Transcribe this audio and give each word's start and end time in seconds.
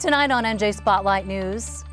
Tonight 0.00 0.30
on 0.30 0.44
NJ 0.44 0.74
Spotlight 0.74 1.26
News, 1.26 1.84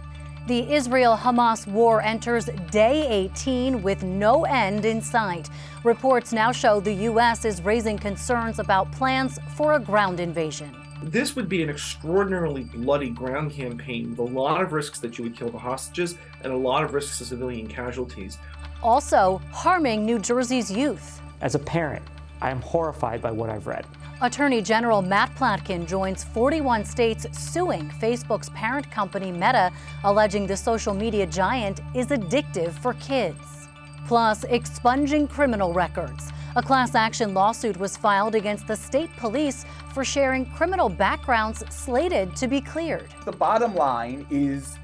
the 0.47 0.73
Israel 0.73 1.17
Hamas 1.17 1.67
war 1.67 2.01
enters 2.01 2.45
day 2.71 3.05
18 3.05 3.83
with 3.83 4.01
no 4.01 4.45
end 4.45 4.85
in 4.85 5.01
sight. 5.01 5.49
Reports 5.83 6.31
now 6.31 6.53
show 6.53 6.79
the 6.79 6.93
U.S. 6.93 7.43
is 7.43 7.61
raising 7.61 7.97
concerns 7.97 8.59
about 8.59 8.89
plans 8.93 9.39
for 9.57 9.73
a 9.73 9.79
ground 9.81 10.21
invasion. 10.21 10.73
This 11.03 11.35
would 11.35 11.49
be 11.49 11.61
an 11.61 11.69
extraordinarily 11.69 12.63
bloody 12.63 13.09
ground 13.09 13.51
campaign 13.51 14.11
with 14.11 14.19
a 14.19 14.23
lot 14.23 14.61
of 14.61 14.71
risks 14.71 14.99
that 14.99 15.17
you 15.17 15.25
would 15.25 15.35
kill 15.35 15.49
the 15.49 15.57
hostages 15.57 16.15
and 16.45 16.53
a 16.53 16.57
lot 16.57 16.85
of 16.85 16.93
risks 16.93 17.19
of 17.19 17.27
civilian 17.27 17.67
casualties. 17.67 18.37
Also, 18.81 19.41
harming 19.51 20.05
New 20.05 20.17
Jersey's 20.17 20.71
youth. 20.71 21.21
As 21.41 21.55
a 21.55 21.59
parent, 21.59 22.05
I 22.39 22.51
am 22.51 22.61
horrified 22.61 23.21
by 23.21 23.31
what 23.31 23.49
I've 23.49 23.67
read. 23.67 23.85
Attorney 24.19 24.63
General 24.63 25.03
Matt 25.03 25.35
Platkin 25.35 25.85
joins 25.85 26.23
41 26.23 26.83
states 26.85 27.27
suing 27.37 27.87
Facebook's 28.01 28.49
parent 28.49 28.89
company 28.89 29.31
Meta, 29.31 29.71
alleging 30.03 30.47
the 30.47 30.57
social 30.57 30.95
media 30.95 31.27
giant 31.27 31.81
is 31.93 32.07
addictive 32.07 32.71
for 32.71 32.93
kids. 32.95 33.67
Plus, 34.07 34.43
expunging 34.45 35.27
criminal 35.27 35.71
records. 35.71 36.31
A 36.55 36.63
class 36.63 36.95
action 36.95 37.35
lawsuit 37.35 37.77
was 37.77 37.95
filed 37.95 38.33
against 38.33 38.65
the 38.65 38.75
state 38.75 39.15
police 39.17 39.65
for 39.93 40.03
sharing 40.03 40.47
criminal 40.47 40.89
backgrounds 40.89 41.63
slated 41.69 42.35
to 42.37 42.47
be 42.47 42.59
cleared. 42.59 43.09
The 43.23 43.33
bottom 43.33 43.75
line 43.75 44.25
is 44.31 44.79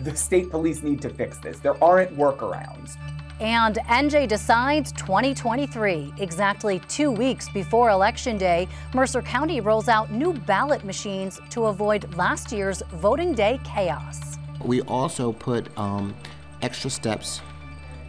the 0.00 0.16
state 0.16 0.50
police 0.50 0.82
need 0.82 1.00
to 1.02 1.10
fix 1.10 1.38
this. 1.38 1.60
There 1.60 1.82
aren't 1.82 2.16
workarounds. 2.16 2.96
And 3.40 3.76
NJ 3.88 4.28
decides 4.28 4.92
2023. 4.92 6.14
Exactly 6.18 6.78
two 6.88 7.10
weeks 7.10 7.48
before 7.48 7.90
Election 7.90 8.38
Day, 8.38 8.68
Mercer 8.94 9.22
County 9.22 9.60
rolls 9.60 9.88
out 9.88 10.12
new 10.12 10.32
ballot 10.32 10.84
machines 10.84 11.40
to 11.50 11.66
avoid 11.66 12.14
last 12.14 12.52
year's 12.52 12.82
voting 12.92 13.34
day 13.34 13.58
chaos. 13.64 14.38
We 14.62 14.82
also 14.82 15.32
put 15.32 15.76
um, 15.76 16.14
extra 16.62 16.90
steps 16.90 17.40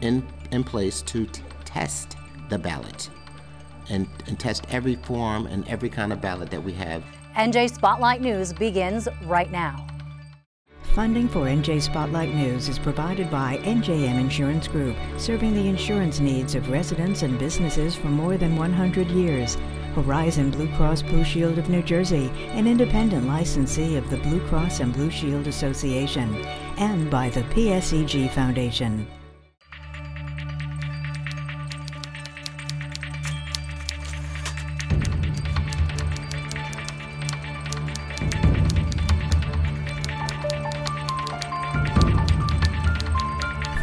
in, 0.02 0.26
in 0.52 0.64
place 0.64 1.02
to 1.04 1.26
t- 1.26 1.42
test 1.66 2.18
the 2.50 2.60
ballot 2.60 3.10
and, 3.90 4.08
and 4.28 4.40
test 4.40 4.66
every 4.70 4.96
form 4.96 5.48
and 5.48 5.68
every 5.68 5.90
kind 5.90 6.14
of 6.14 6.22
ballot 6.22 6.52
that 6.52 6.64
we 6.64 6.74
have. 6.74 7.04
NJ 7.36 7.74
Spotlight 7.74 8.22
News 8.22 8.54
begins 8.54 9.08
right 9.24 9.52
now. 9.52 9.86
Funding 10.96 11.28
for 11.28 11.42
NJ 11.42 11.82
Spotlight 11.82 12.34
News 12.34 12.70
is 12.70 12.80
provided 12.80 13.30
by 13.30 13.58
NJM 13.64 14.18
Insurance 14.18 14.66
Group, 14.66 14.96
serving 15.18 15.54
the 15.54 15.68
insurance 15.68 16.22
needs 16.22 16.56
of 16.56 16.70
residents 16.70 17.22
and 17.22 17.38
businesses 17.38 17.98
for 17.98 18.08
more 18.08 18.38
than 18.38 18.56
100 18.56 19.10
years. 19.10 19.58
Horizon 19.94 20.52
Blue 20.52 20.74
Cross 20.78 21.02
Blue 21.02 21.26
Shield 21.26 21.58
of 21.58 21.68
New 21.68 21.84
Jersey, 21.84 22.32
an 22.52 22.66
independent 22.66 23.28
licensee 23.28 23.98
of 23.98 24.10
the 24.10 24.16
Blue 24.20 24.40
Cross 24.48 24.80
and 24.80 24.94
Blue 24.94 25.12
Shield 25.12 25.48
Association, 25.48 26.34
and 26.78 27.12
by 27.12 27.28
the 27.30 27.44
PSEG 27.44 28.32
Foundation. 28.32 29.06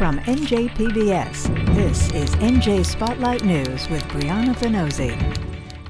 From 0.03 0.19
NJPBS, 0.19 1.75
this 1.75 2.11
is 2.11 2.35
NJ 2.35 2.85
Spotlight 2.85 3.45
News 3.45 3.89
with 3.89 4.03
Briana 4.09 4.53
Vannozzi. 4.53 5.15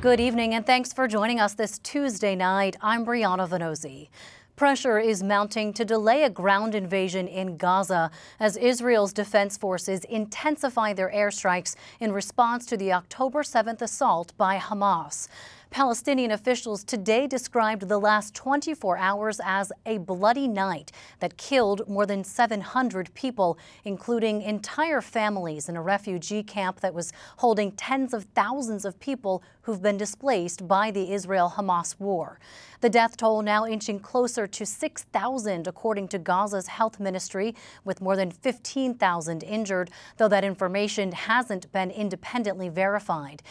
Good 0.01 0.19
evening 0.19 0.53
and 0.53 0.63
thanks 0.63 0.93
for 0.93 1.07
joining 1.07 1.39
us 1.39 1.55
this 1.55 1.79
Tuesday 1.79 2.35
night. 2.35 2.75
I'm 2.79 3.07
Briana 3.07 3.49
Vannozzi. 3.49 4.09
Pressure 4.55 4.99
is 4.99 5.23
mounting 5.23 5.73
to 5.73 5.83
delay 5.83 6.21
a 6.21 6.29
ground 6.29 6.75
invasion 6.75 7.27
in 7.27 7.57
Gaza 7.57 8.11
as 8.39 8.55
Israel's 8.55 9.13
defense 9.13 9.57
forces 9.57 10.03
intensify 10.05 10.93
their 10.93 11.09
airstrikes 11.09 11.75
in 11.99 12.11
response 12.11 12.67
to 12.67 12.77
the 12.77 12.93
October 12.93 13.41
7th 13.41 13.81
assault 13.81 14.31
by 14.37 14.59
Hamas. 14.59 15.27
Palestinian 15.73 16.29
officials 16.29 16.83
today 16.83 17.25
described 17.25 17.89
the 17.89 17.97
last 17.97 18.35
24 18.35 18.95
hours 18.95 19.41
as 19.43 19.71
a 19.87 19.97
bloody 19.97 20.47
night 20.47 20.91
that 21.19 21.35
killed 21.35 21.89
more 21.89 22.05
than 22.05 22.23
700 22.23 23.11
people, 23.15 23.57
including 23.83 24.43
entire 24.43 25.01
families 25.01 25.67
in 25.67 25.75
a 25.75 25.81
refugee 25.81 26.43
camp 26.43 26.79
that 26.81 26.93
was 26.93 27.11
holding 27.37 27.71
tens 27.71 28.13
of 28.13 28.25
thousands 28.35 28.85
of 28.85 28.99
people 28.99 29.41
who've 29.63 29.81
been 29.81 29.97
displaced 29.97 30.67
by 30.67 30.91
the 30.91 31.11
Israel 31.11 31.51
Hamas 31.57 31.99
war. 31.99 32.39
The 32.81 32.89
death 32.91 33.17
toll 33.17 33.41
now 33.41 33.65
inching 33.65 33.99
closer 33.99 34.45
to 34.45 34.65
6,000, 34.67 35.67
according 35.67 36.07
to 36.09 36.19
Gaza's 36.19 36.67
health 36.67 36.99
ministry, 36.99 37.55
with 37.83 37.99
more 37.99 38.15
than 38.15 38.29
15,000 38.29 39.41
injured, 39.41 39.89
though 40.17 40.27
that 40.27 40.43
information 40.43 41.13
hasn't 41.13 41.71
been 41.71 41.89
independently 41.89 42.69
verified. 42.69 43.41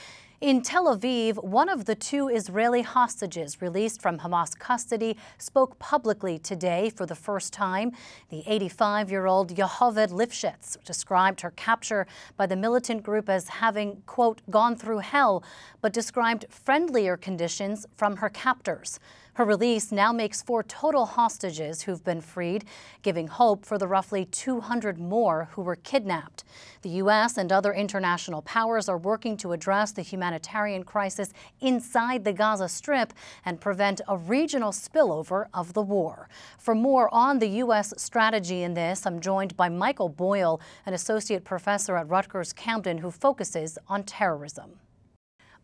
In 0.42 0.60
Tel 0.60 0.86
Aviv, 0.86 1.40
one 1.44 1.68
of 1.68 1.84
the 1.84 1.94
two 1.94 2.26
Israeli 2.26 2.82
hostages 2.82 3.62
released 3.62 4.02
from 4.02 4.18
Hamas 4.18 4.58
custody 4.58 5.16
spoke 5.38 5.78
publicly 5.78 6.36
today 6.36 6.90
for 6.90 7.06
the 7.06 7.14
first 7.14 7.52
time. 7.52 7.92
The 8.28 8.42
85 8.48 9.08
year 9.08 9.26
old 9.26 9.54
Yocheved 9.54 10.08
Lifshitz 10.08 10.82
described 10.84 11.42
her 11.42 11.52
capture 11.52 12.08
by 12.36 12.46
the 12.46 12.56
militant 12.56 13.04
group 13.04 13.28
as 13.28 13.46
having, 13.46 14.02
quote, 14.06 14.42
gone 14.50 14.74
through 14.74 14.98
hell, 14.98 15.44
but 15.80 15.92
described 15.92 16.46
friendlier 16.50 17.16
conditions 17.16 17.86
from 17.96 18.16
her 18.16 18.28
captors. 18.28 18.98
Her 19.34 19.46
release 19.46 19.90
now 19.90 20.12
makes 20.12 20.42
four 20.42 20.62
total 20.62 21.06
hostages 21.06 21.82
who've 21.82 22.04
been 22.04 22.20
freed, 22.20 22.66
giving 23.00 23.28
hope 23.28 23.64
for 23.64 23.78
the 23.78 23.88
roughly 23.88 24.26
200 24.26 24.98
more 24.98 25.48
who 25.52 25.62
were 25.62 25.76
kidnapped. 25.76 26.44
The 26.82 26.90
U.S. 26.90 27.38
and 27.38 27.50
other 27.50 27.72
international 27.72 28.42
powers 28.42 28.90
are 28.90 28.98
working 28.98 29.38
to 29.38 29.52
address 29.52 29.90
the 29.92 30.02
humanitarian 30.02 30.84
crisis 30.84 31.32
inside 31.62 32.24
the 32.24 32.34
Gaza 32.34 32.68
Strip 32.68 33.14
and 33.46 33.58
prevent 33.58 34.02
a 34.06 34.18
regional 34.18 34.70
spillover 34.70 35.46
of 35.54 35.72
the 35.72 35.82
war. 35.82 36.28
For 36.58 36.74
more 36.74 37.08
on 37.10 37.38
the 37.38 37.48
U.S. 37.48 37.94
strategy 37.96 38.62
in 38.62 38.74
this, 38.74 39.06
I'm 39.06 39.18
joined 39.18 39.56
by 39.56 39.70
Michael 39.70 40.10
Boyle, 40.10 40.60
an 40.84 40.92
associate 40.92 41.42
professor 41.42 41.96
at 41.96 42.06
Rutgers 42.10 42.52
Camden 42.52 42.98
who 42.98 43.10
focuses 43.10 43.78
on 43.88 44.02
terrorism. 44.02 44.72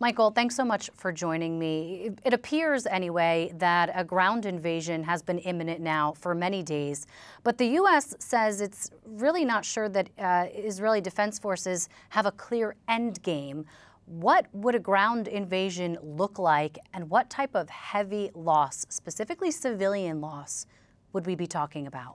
Michael, 0.01 0.31
thanks 0.31 0.55
so 0.55 0.65
much 0.65 0.91
for 0.95 1.11
joining 1.11 1.59
me. 1.59 2.11
It 2.25 2.33
appears, 2.33 2.87
anyway, 2.87 3.53
that 3.57 3.91
a 3.93 4.05
ground 4.05 4.47
invasion 4.47 5.03
has 5.03 5.23
been 5.23 5.41
imminent 5.41 5.81
now 5.81 6.13
for 6.13 6.37
many 6.37 6.63
days. 6.63 7.09
But 7.43 7.59
the 7.59 7.67
U.S. 7.67 8.15
says 8.21 8.61
it's 8.61 8.93
really 9.05 9.45
not 9.45 9.65
sure 9.65 9.89
that 9.89 10.09
uh, 10.17 10.47
Israeli 10.55 11.01
defense 11.01 11.41
forces 11.41 11.89
have 12.11 12.27
a 12.27 12.31
clear 12.31 12.77
end 12.87 13.21
game. 13.25 13.65
What 14.05 14.47
would 14.53 14.77
a 14.77 14.79
ground 14.79 15.27
invasion 15.27 15.99
look 16.01 16.39
like, 16.39 16.79
and 16.95 17.11
what 17.11 17.29
type 17.29 17.57
of 17.57 17.69
heavy 17.69 18.31
loss, 18.35 18.87
specifically 18.91 19.51
civilian 19.51 20.21
loss, 20.21 20.65
would 21.13 21.27
we 21.27 21.35
be 21.35 21.49
talking 21.49 21.89
about? 21.89 22.15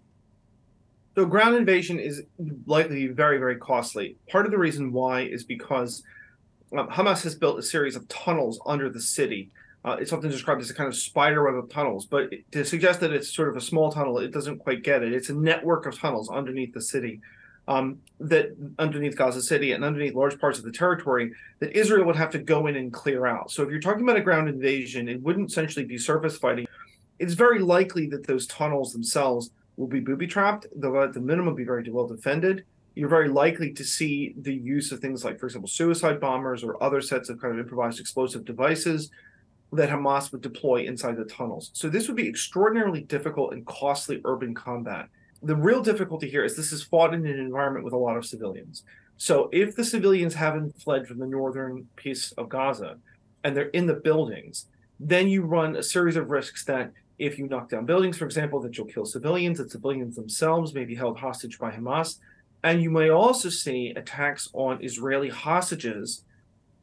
So, 1.16 1.26
ground 1.26 1.58
invasion 1.58 2.00
is 2.00 2.24
likely 2.66 3.08
very, 3.08 3.40
very 3.40 3.58
costly. 3.58 4.16
Part 4.32 4.46
of 4.46 4.52
the 4.52 4.58
reason 4.58 4.94
why 4.94 5.24
is 5.24 5.44
because 5.44 6.02
um, 6.78 6.88
Hamas 6.90 7.24
has 7.24 7.36
built 7.36 7.60
a 7.60 7.64
series 7.64 7.96
of 7.96 8.08
tunnels 8.08 8.60
under 8.66 8.90
the 8.90 9.02
city. 9.02 9.50
Uh, 9.86 9.98
it's 10.00 10.14
often 10.14 10.30
described 10.30 10.62
as 10.62 10.70
a 10.70 10.74
kind 10.74 10.88
of 10.88 10.96
spider 10.96 11.44
web 11.44 11.62
of 11.62 11.70
tunnels, 11.70 12.06
but 12.06 12.32
to 12.52 12.64
suggest 12.64 13.02
that 13.02 13.12
it's 13.12 13.34
sort 13.34 13.50
of 13.50 13.58
a 13.58 13.62
small 13.62 13.92
tunnel, 13.92 14.18
it 14.18 14.32
doesn't 14.32 14.60
quite 14.60 14.82
get 14.82 15.04
it. 15.04 15.14
It's 15.14 15.30
a 15.30 15.34
network 15.34 15.86
of 15.86 16.00
tunnels 16.00 16.30
underneath 16.30 16.74
the 16.74 16.82
city, 16.82 17.20
um, 17.68 18.00
that 18.20 18.56
underneath 18.80 19.18
Gaza 19.18 19.42
City 19.42 19.74
and 19.74 19.84
underneath 19.84 20.16
large 20.16 20.40
parts 20.40 20.58
of 20.58 20.64
the 20.64 20.72
territory 20.72 21.34
that 21.60 21.78
Israel 21.78 22.06
would 22.06 22.16
have 22.16 22.30
to 22.32 22.40
go 22.40 22.68
in 22.68 22.78
and 22.78 22.94
clear 22.94 23.26
out. 23.26 23.52
So 23.52 23.64
if 23.64 23.70
you're 23.70 23.82
talking 23.82 24.04
about 24.04 24.18
a 24.18 24.22
ground 24.22 24.48
invasion, 24.48 25.10
it 25.10 25.22
wouldn't 25.22 25.50
essentially 25.50 25.86
be 25.86 25.98
surface 25.98 26.38
fighting. 26.38 26.66
It's 27.20 27.34
very 27.34 27.60
likely 27.60 28.08
that 28.08 28.26
those 28.26 28.48
tunnels 28.48 28.94
themselves 28.94 29.52
will 29.76 29.88
be 29.88 30.00
booby 30.00 30.28
trapped, 30.28 30.68
though 30.76 31.04
at 31.04 31.14
the 31.14 31.20
minimum 31.20 31.56
be 31.56 31.64
very 31.66 31.90
well 31.90 32.08
defended 32.08 32.64
you're 32.96 33.10
very 33.10 33.30
likely 33.30 33.72
to 33.74 33.84
see 33.84 34.36
the 34.38 34.54
use 34.54 34.92
of 34.92 35.00
things 35.00 35.26
like, 35.26 35.40
for 35.40 35.48
example, 35.48 35.68
suicide 35.68 36.20
bombers 36.20 36.64
or 36.64 36.82
other 36.82 37.02
sets 37.02 37.30
of 37.30 37.42
kind 37.42 37.54
of 37.54 37.60
improvised 37.60 38.00
explosive 38.00 38.46
devices 38.46 39.10
that 39.72 39.90
Hamas 39.90 40.32
would 40.32 40.42
deploy 40.42 40.84
inside 40.84 41.18
the 41.18 41.26
tunnels. 41.26 41.72
So 41.74 41.90
this 41.90 42.08
would 42.08 42.18
be 42.18 42.30
extraordinarily 42.30 43.02
difficult 43.02 43.54
and 43.54 43.66
costly 43.66 44.22
urban 44.26 44.54
combat. 44.54 45.08
The 45.42 45.56
real 45.56 45.82
difficulty 45.82 46.30
here 46.30 46.44
is 46.44 46.56
this 46.56 46.72
is 46.72 46.84
fought 46.84 47.14
in 47.14 47.26
an 47.26 47.40
environment 47.40 47.84
with 47.84 47.94
a 47.94 47.98
lot 47.98 48.16
of 48.16 48.26
civilians. 48.26 48.84
So 49.18 49.50
if 49.52 49.76
the 49.76 49.84
civilians 49.84 50.36
haven't 50.36 50.80
fled 50.82 51.08
from 51.08 51.18
the 51.18 51.26
northern 51.26 51.88
piece 51.96 52.32
of 52.34 52.50
Gaza 52.50 52.98
and 53.44 53.58
they're 53.58 53.70
in 53.70 53.88
the 53.88 53.96
buildings, 53.96 54.68
then 55.00 55.28
you 55.28 55.44
run 55.44 55.76
a 55.76 55.84
series 55.84 56.16
of 56.16 56.30
risks 56.30 56.64
that 56.66 56.92
if 57.18 57.38
you 57.38 57.48
knock 57.48 57.70
down 57.70 57.86
buildings, 57.86 58.18
for 58.18 58.26
example, 58.26 58.60
that 58.62 58.78
you'll 58.78 58.88
kill 58.88 59.06
civilians, 59.06 59.58
that 59.58 59.72
civilians 59.72 60.16
themselves 60.16 60.74
may 60.74 60.86
be 60.86 60.96
held 60.96 61.18
hostage 61.18 61.60
by 61.60 61.72
Hamas, 61.72 62.20
and 62.64 62.82
you 62.82 62.90
may 62.90 63.10
also 63.10 63.50
see 63.50 63.94
attacks 63.96 64.50
on 64.54 64.84
Israeli 64.84 65.30
hostages 65.30 66.24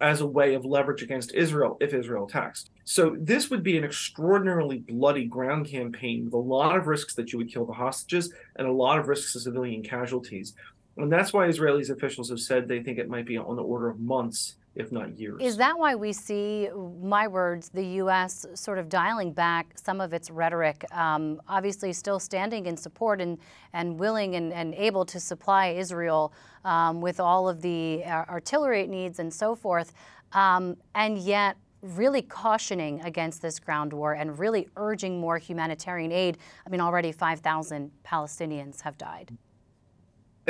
as 0.01 0.21
a 0.21 0.27
way 0.27 0.55
of 0.55 0.65
leverage 0.65 1.03
against 1.03 1.35
Israel 1.35 1.77
if 1.81 1.93
Israel 1.93 2.27
attacks. 2.27 2.67
So 2.85 3.17
this 3.19 3.51
would 3.51 3.63
be 3.63 3.77
an 3.77 3.85
extraordinarily 3.85 4.79
bloody 4.79 5.25
ground 5.25 5.67
campaign 5.67 6.25
with 6.25 6.35
a 6.35 6.39
lot 6.39 6.77
of 6.77 6.87
risks 6.87 7.15
that 7.15 7.33
you 7.33 7.39
would 7.39 7.53
kill 7.53 7.67
the 7.67 7.73
hostages 7.73 8.33
and 8.57 8.67
a 8.67 8.73
lot 8.73 8.99
of 8.99 9.09
risks 9.09 9.35
of 9.35 9.43
civilian 9.43 9.83
casualties. 9.83 10.55
And 10.97 11.11
that's 11.11 11.33
why 11.33 11.47
Israeli 11.47 11.83
officials 11.91 12.31
have 12.31 12.41
said 12.41 12.69
they 12.69 12.83
think 12.83 12.99
it 12.99 13.09
might 13.09 13.27
be 13.27 13.39
on 13.39 13.57
the 13.57 13.63
order 13.63 13.89
of 13.89 14.01
months 14.01 14.57
if 14.75 14.93
not 14.93 15.19
years. 15.19 15.41
Is 15.41 15.57
that 15.57 15.79
why 15.79 15.95
we 15.95 16.13
see, 16.13 16.69
my 17.03 17.27
words, 17.27 17.71
the 17.71 17.85
U.S. 17.85 18.47
sort 18.55 18.79
of 18.79 18.89
dialing 18.89 19.33
back 19.33 19.73
some 19.77 20.01
of 20.01 20.13
its 20.13 20.31
rhetoric, 20.31 20.85
um, 20.95 21.41
obviously 21.49 21.93
still 21.93 22.21
standing 22.21 22.67
in 22.67 22.77
support 22.77 23.21
and, 23.21 23.39
and 23.73 23.99
willing 23.99 24.37
and, 24.37 24.53
and 24.53 24.75
able 24.75 25.05
to 25.07 25.19
supply 25.19 25.69
Israel 25.69 26.33
um, 26.65 27.01
with 27.01 27.19
all 27.19 27.49
of 27.49 27.61
the 27.63 28.03
uh, 28.05 28.25
artillery 28.29 28.83
it 28.83 28.89
needs 28.89 29.19
and 29.19 29.33
so 29.33 29.55
forth, 29.55 29.93
um, 30.33 30.77
and 30.95 31.19
yet 31.19 31.57
really 31.83 32.23
cautioning 32.23 33.01
against 33.03 33.43
this 33.43 33.59
ground 33.59 33.93
war 33.93 34.13
and 34.13 34.39
really 34.39 34.69
urging 34.77 35.19
more 35.19 35.39
humanitarian 35.39 36.13
aid? 36.13 36.39
I 36.67 36.71
mean, 36.71 36.81
already 36.81 37.11
5,000 37.11 37.91
Palestinians 38.05 38.83
have 38.83 38.99
died. 38.99 39.37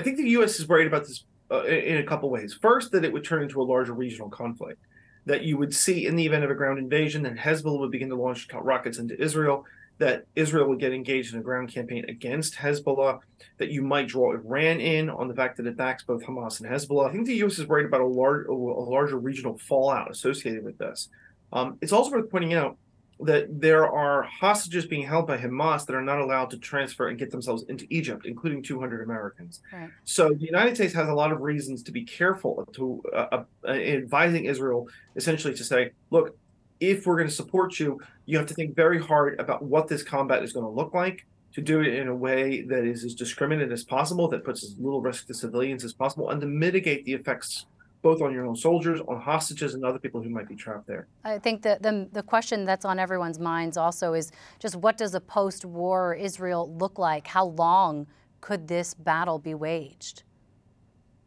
I 0.01 0.03
think 0.03 0.17
the 0.17 0.31
U.S. 0.31 0.59
is 0.59 0.67
worried 0.67 0.87
about 0.87 1.05
this 1.07 1.25
uh, 1.51 1.65
in 1.65 1.99
a 1.99 2.03
couple 2.03 2.31
ways. 2.31 2.55
First, 2.55 2.91
that 2.93 3.05
it 3.05 3.13
would 3.13 3.23
turn 3.23 3.43
into 3.43 3.61
a 3.61 3.63
larger 3.63 3.93
regional 3.93 4.31
conflict. 4.31 4.81
That 5.27 5.43
you 5.43 5.59
would 5.59 5.75
see 5.75 6.07
in 6.07 6.17
the 6.17 6.25
event 6.25 6.43
of 6.43 6.51
a 6.51 6.55
ground 6.55 6.79
invasion, 6.79 7.23
then 7.23 7.37
Hezbollah 7.37 7.81
would 7.81 7.91
begin 7.91 8.09
to 8.09 8.15
launch 8.15 8.49
rockets 8.51 8.97
into 8.97 9.21
Israel. 9.23 9.67
That 9.99 10.25
Israel 10.35 10.67
would 10.71 10.81
get 10.81 10.95
engaged 10.95 11.35
in 11.35 11.41
a 11.41 11.43
ground 11.43 11.71
campaign 11.71 12.07
against 12.09 12.55
Hezbollah. 12.55 13.19
That 13.59 13.69
you 13.69 13.83
might 13.83 14.09
draw 14.09 14.33
Iran 14.33 14.81
in 14.81 15.11
on 15.11 15.29
the 15.29 15.35
fact 15.35 15.59
that 15.59 15.67
it 15.67 15.77
backs 15.77 16.03
both 16.03 16.25
Hamas 16.25 16.61
and 16.61 16.71
Hezbollah. 16.71 17.11
I 17.11 17.13
think 17.13 17.27
the 17.27 17.35
U.S. 17.35 17.59
is 17.59 17.67
worried 17.67 17.85
about 17.85 18.01
a 18.01 18.07
large, 18.07 18.47
a 18.47 18.53
larger 18.55 19.19
regional 19.19 19.59
fallout 19.59 20.11
associated 20.11 20.65
with 20.65 20.79
this. 20.79 21.11
Um, 21.53 21.77
it's 21.83 21.93
also 21.93 22.13
worth 22.13 22.31
pointing 22.31 22.55
out 22.55 22.79
that 23.23 23.61
there 23.61 23.87
are 23.87 24.23
hostages 24.23 24.87
being 24.87 25.07
held 25.07 25.27
by 25.27 25.37
Hamas 25.37 25.87
that 25.87 25.95
are 25.95 26.03
not 26.03 26.19
allowed 26.19 26.51
to 26.51 26.59
transfer 26.59 27.09
and 27.09 27.19
get 27.19 27.31
themselves 27.31 27.65
into 27.69 27.87
Egypt, 27.91 28.27
including 28.27 28.63
200 28.63 29.03
Americans. 29.03 29.61
Right. 29.73 29.91
So 30.05 30.31
the 30.31 30.45
United 30.45 30.75
States 30.75 30.95
has 30.95 31.09
a 31.09 31.15
lot 31.15 31.33
of 31.33 31.41
reasons 31.41 31.83
to 31.85 31.93
be 31.93 32.05
careful 32.05 32.67
to 32.73 33.03
uh, 33.15 33.45
uh, 33.65 33.69
advising 33.69 34.47
Israel, 34.47 34.89
essentially 35.17 35.55
to 35.55 35.65
say, 35.65 35.91
look, 36.11 36.37
if 36.81 37.07
we're 37.07 37.17
going 37.17 37.29
to 37.29 37.35
support 37.35 37.79
you, 37.79 38.01
you 38.25 38.39
have 38.39 38.47
to 38.47 38.55
think 38.55 38.75
very 38.75 39.01
hard 39.01 39.39
about 39.39 39.63
what 39.63 39.87
this 39.87 40.03
combat 40.03 40.43
is 40.43 40.53
going 40.53 40.65
to 40.65 40.71
look 40.71 40.95
like. 40.95 41.27
To 41.55 41.61
do 41.61 41.81
it 41.81 41.95
in 41.95 42.07
a 42.07 42.15
way 42.15 42.63
that 42.63 42.85
is 42.85 43.03
as 43.03 43.13
discriminate 43.13 43.73
as 43.73 43.83
possible, 43.83 44.29
that 44.29 44.45
puts 44.45 44.63
as 44.63 44.77
little 44.79 45.01
risk 45.01 45.27
to 45.27 45.35
civilians 45.35 45.85
as 45.85 45.93
possible, 45.93 46.31
and 46.31 46.41
to 46.41 46.47
mitigate 46.47 47.05
the 47.05 47.13
effects 47.13 47.67
both 48.03 48.23
on 48.23 48.33
your 48.33 48.47
own 48.47 48.57
soldiers, 48.57 49.01
on 49.07 49.21
hostages, 49.21 49.75
and 49.75 49.85
other 49.85 49.99
people 49.99 50.23
who 50.23 50.31
might 50.31 50.49
be 50.49 50.57
trapped 50.57 50.87
there. 50.87 51.07
I 51.25 51.39
think 51.39 51.63
the, 51.63 51.79
the, 51.81 52.09
the 52.13 52.23
question 52.23 52.65
that's 52.65 52.85
on 52.85 52.99
everyone's 52.99 53.39
minds 53.39 53.77
also 53.77 54.15
is 54.15 54.33
just 54.59 54.77
what 54.77 54.97
does 54.97 55.15
a 55.15 55.21
post 55.21 55.65
war 55.65 56.15
Israel 56.15 56.75
look 56.77 56.99
like? 56.99 57.27
How 57.27 57.47
long 57.47 58.07
could 58.41 58.69
this 58.69 58.95
battle 58.95 59.39
be 59.39 59.55
waged? 59.55 60.23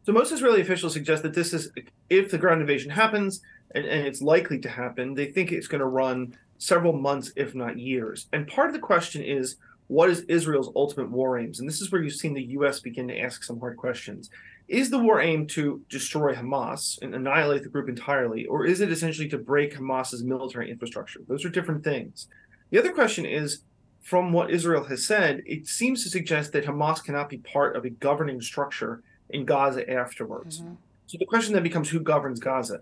So, 0.02 0.12
most 0.12 0.32
Israeli 0.32 0.60
officials 0.60 0.92
suggest 0.92 1.22
that 1.22 1.34
this 1.34 1.54
is, 1.54 1.70
if 2.10 2.30
the 2.30 2.38
ground 2.38 2.60
invasion 2.60 2.90
happens, 2.90 3.40
and, 3.74 3.86
and 3.86 4.06
it's 4.06 4.20
likely 4.20 4.58
to 4.58 4.68
happen, 4.68 5.14
they 5.14 5.26
think 5.26 5.52
it's 5.52 5.68
going 5.68 5.80
to 5.80 5.86
run 5.86 6.36
several 6.58 6.92
months, 6.92 7.32
if 7.36 7.54
not 7.54 7.78
years. 7.78 8.26
And 8.32 8.46
part 8.46 8.68
of 8.68 8.74
the 8.74 8.80
question 8.80 9.22
is, 9.22 9.56
what 9.86 10.10
is 10.10 10.20
Israel's 10.22 10.70
ultimate 10.74 11.10
war 11.10 11.38
aims? 11.38 11.60
And 11.60 11.68
this 11.68 11.80
is 11.80 11.92
where 11.92 12.02
you've 12.02 12.14
seen 12.14 12.34
the 12.34 12.42
U.S. 12.42 12.80
begin 12.80 13.08
to 13.08 13.18
ask 13.18 13.44
some 13.44 13.60
hard 13.60 13.76
questions. 13.76 14.30
Is 14.68 14.90
the 14.90 14.98
war 14.98 15.20
aimed 15.20 15.50
to 15.50 15.82
destroy 15.90 16.34
Hamas 16.34 16.98
and 17.02 17.14
annihilate 17.14 17.62
the 17.62 17.68
group 17.68 17.88
entirely, 17.88 18.46
or 18.46 18.64
is 18.64 18.80
it 18.80 18.90
essentially 18.90 19.28
to 19.28 19.38
break 19.38 19.74
Hamas's 19.74 20.24
military 20.24 20.70
infrastructure? 20.70 21.20
Those 21.28 21.44
are 21.44 21.50
different 21.50 21.84
things. 21.84 22.28
The 22.70 22.78
other 22.78 22.92
question 22.92 23.26
is 23.26 23.60
from 24.02 24.32
what 24.32 24.50
Israel 24.50 24.84
has 24.84 25.06
said, 25.06 25.42
it 25.46 25.66
seems 25.66 26.02
to 26.02 26.10
suggest 26.10 26.52
that 26.52 26.64
Hamas 26.64 27.02
cannot 27.02 27.28
be 27.28 27.38
part 27.38 27.76
of 27.76 27.84
a 27.84 27.90
governing 27.90 28.40
structure 28.40 29.02
in 29.30 29.44
Gaza 29.44 29.88
afterwards. 29.90 30.60
Mm-hmm. 30.60 30.74
So 31.06 31.18
the 31.18 31.26
question 31.26 31.52
then 31.54 31.62
becomes 31.62 31.90
who 31.90 32.00
governs 32.00 32.40
Gaza? 32.40 32.80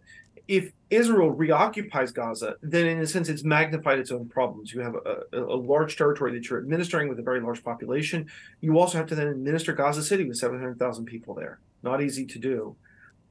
if 0.48 0.72
Israel 0.90 1.34
reoccupies 1.34 2.12
Gaza, 2.12 2.56
then 2.62 2.86
in 2.86 2.98
a 3.00 3.06
sense 3.06 3.28
it's 3.28 3.44
magnified 3.44 3.98
its 3.98 4.10
own 4.10 4.28
problems. 4.28 4.72
You 4.72 4.80
have 4.80 4.94
a, 4.94 5.24
a, 5.32 5.56
large 5.56 5.96
territory 5.96 6.32
that 6.32 6.48
you're 6.48 6.58
administering 6.58 7.08
with 7.08 7.18
a 7.18 7.22
very 7.22 7.40
large 7.40 7.62
population. 7.62 8.28
You 8.60 8.78
also 8.78 8.98
have 8.98 9.06
to 9.08 9.14
then 9.14 9.28
administer 9.28 9.72
Gaza 9.72 10.02
City 10.02 10.24
with 10.24 10.36
700,000 10.36 11.04
people 11.06 11.34
there. 11.34 11.60
Not 11.82 12.02
easy 12.02 12.26
to 12.26 12.38
do. 12.38 12.76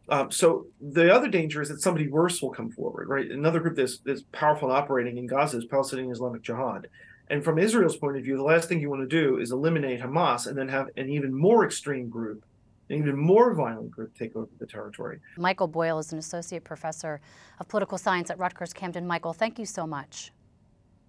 Um, 0.09 0.31
so 0.31 0.65
the 0.81 1.13
other 1.13 1.27
danger 1.27 1.61
is 1.61 1.69
that 1.69 1.81
somebody 1.81 2.07
worse 2.07 2.41
will 2.41 2.49
come 2.51 2.69
forward, 2.69 3.07
right? 3.07 3.29
Another 3.29 3.59
group 3.59 3.75
that's, 3.75 3.99
that's 3.99 4.23
powerful 4.31 4.69
and 4.69 4.77
operating 4.77 5.17
in 5.17 5.27
Gaza 5.27 5.57
is 5.57 5.65
Palestinian 5.65 6.11
Islamic 6.11 6.41
Jihad. 6.41 6.87
And 7.29 7.43
from 7.43 7.57
Israel's 7.57 7.95
point 7.95 8.17
of 8.17 8.23
view, 8.23 8.35
the 8.35 8.43
last 8.43 8.67
thing 8.67 8.81
you 8.81 8.89
want 8.89 9.07
to 9.09 9.21
do 9.21 9.37
is 9.37 9.51
eliminate 9.51 10.01
Hamas 10.01 10.47
and 10.47 10.57
then 10.57 10.67
have 10.67 10.87
an 10.97 11.09
even 11.09 11.33
more 11.33 11.63
extreme 11.65 12.09
group 12.09 12.43
an 12.91 12.99
even 12.99 13.17
more 13.17 13.53
violent 13.53 13.89
group 13.89 14.15
take 14.17 14.35
over 14.35 14.49
the 14.59 14.65
territory. 14.65 15.19
Michael 15.37 15.67
Boyle 15.67 15.99
is 15.99 16.11
an 16.11 16.19
associate 16.19 16.63
professor 16.63 17.21
of 17.59 17.67
political 17.67 17.97
science 17.97 18.29
at 18.29 18.37
Rutgers 18.37 18.73
Camden. 18.73 19.07
Michael, 19.07 19.33
thank 19.33 19.57
you 19.57 19.65
so 19.65 19.87
much. 19.87 20.31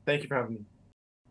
Thank 0.06 0.23
you 0.23 0.29
for 0.29 0.37
having 0.37 0.55
me. 0.55 0.61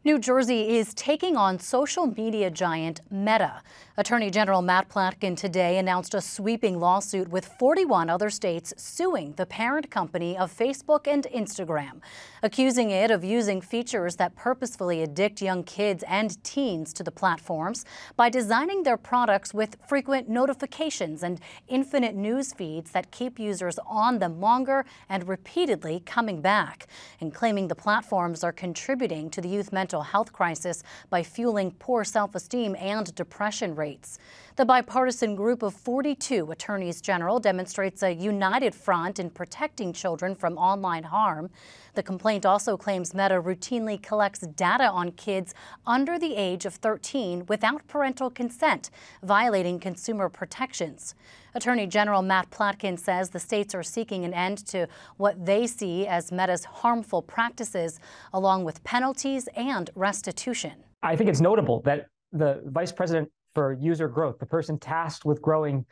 New 0.03 0.17
Jersey 0.17 0.77
is 0.77 0.95
taking 0.95 1.37
on 1.37 1.59
social 1.59 2.07
media 2.07 2.49
giant 2.49 3.01
Meta. 3.11 3.61
Attorney 3.97 4.31
General 4.31 4.63
Matt 4.63 4.89
Platkin 4.89 5.37
today 5.37 5.77
announced 5.77 6.15
a 6.15 6.21
sweeping 6.21 6.79
lawsuit 6.79 7.27
with 7.27 7.45
41 7.59 8.09
other 8.09 8.31
states 8.31 8.73
suing 8.77 9.33
the 9.33 9.45
parent 9.45 9.91
company 9.91 10.35
of 10.35 10.51
Facebook 10.51 11.05
and 11.05 11.27
Instagram, 11.31 12.01
accusing 12.41 12.89
it 12.89 13.11
of 13.11 13.23
using 13.23 13.61
features 13.61 14.15
that 14.15 14.35
purposefully 14.35 15.03
addict 15.03 15.39
young 15.39 15.63
kids 15.63 16.03
and 16.07 16.43
teens 16.43 16.93
to 16.93 17.03
the 17.03 17.11
platforms 17.11 17.85
by 18.15 18.27
designing 18.27 18.81
their 18.81 18.97
products 18.97 19.53
with 19.53 19.77
frequent 19.87 20.27
notifications 20.27 21.21
and 21.21 21.39
infinite 21.67 22.15
news 22.15 22.53
feeds 22.53 22.89
that 22.89 23.11
keep 23.11 23.37
users 23.37 23.77
on 23.85 24.17
them 24.17 24.41
longer 24.41 24.83
and 25.09 25.27
repeatedly 25.27 26.01
coming 26.07 26.41
back, 26.41 26.87
and 27.19 27.35
claiming 27.35 27.67
the 27.67 27.75
platforms 27.75 28.43
are 28.43 28.51
contributing 28.51 29.29
to 29.29 29.41
the 29.41 29.49
youth 29.49 29.71
mental 29.71 29.90
mental 29.91 30.03
health 30.03 30.31
crisis 30.31 30.83
by 31.09 31.21
fueling 31.21 31.69
poor 31.71 32.05
self 32.05 32.33
esteem 32.33 32.77
and 32.79 33.13
depression 33.13 33.75
rates. 33.75 34.19
The 34.55 34.63
bipartisan 34.63 35.35
group 35.35 35.63
of 35.63 35.73
42 35.73 36.49
attorneys 36.49 37.01
general 37.01 37.41
demonstrates 37.41 38.01
a 38.01 38.13
united 38.13 38.73
front 38.73 39.19
in 39.19 39.29
protecting 39.29 39.91
children 39.91 40.33
from 40.33 40.57
online 40.57 41.03
harm. 41.03 41.49
The 41.95 42.03
complaint 42.03 42.45
also 42.45 42.77
claims 42.77 43.13
Meta 43.13 43.41
routinely 43.41 44.01
collects 44.01 44.39
data 44.39 44.89
on 44.89 45.11
kids 45.11 45.53
under 45.85 46.17
the 46.17 46.37
age 46.37 46.65
of 46.65 46.75
13 46.75 47.47
without 47.47 47.85
parental 47.89 48.29
consent, 48.29 48.91
violating 49.21 49.77
consumer 49.77 50.29
protections. 50.29 51.15
Attorney 51.53 51.87
General 51.87 52.21
Matt 52.21 52.49
Platkin 52.49 52.97
says 52.97 53.29
the 53.29 53.39
states 53.39 53.75
are 53.75 53.83
seeking 53.83 54.23
an 54.25 54.33
end 54.33 54.65
to 54.67 54.87
what 55.17 55.45
they 55.45 55.67
see 55.67 56.07
as 56.07 56.31
Meta's 56.31 56.63
harmful 56.63 57.21
practices, 57.21 57.99
along 58.33 58.63
with 58.63 58.83
penalties 58.83 59.49
and 59.55 59.89
restitution. 59.95 60.73
I 61.03 61.15
think 61.15 61.29
it's 61.29 61.41
notable 61.41 61.81
that 61.81 62.07
the 62.31 62.61
vice 62.65 62.91
president 62.91 63.29
for 63.53 63.73
user 63.73 64.07
growth, 64.07 64.39
the 64.39 64.45
person 64.45 64.79
tasked 64.79 65.25
with 65.25 65.41
growing 65.41 65.85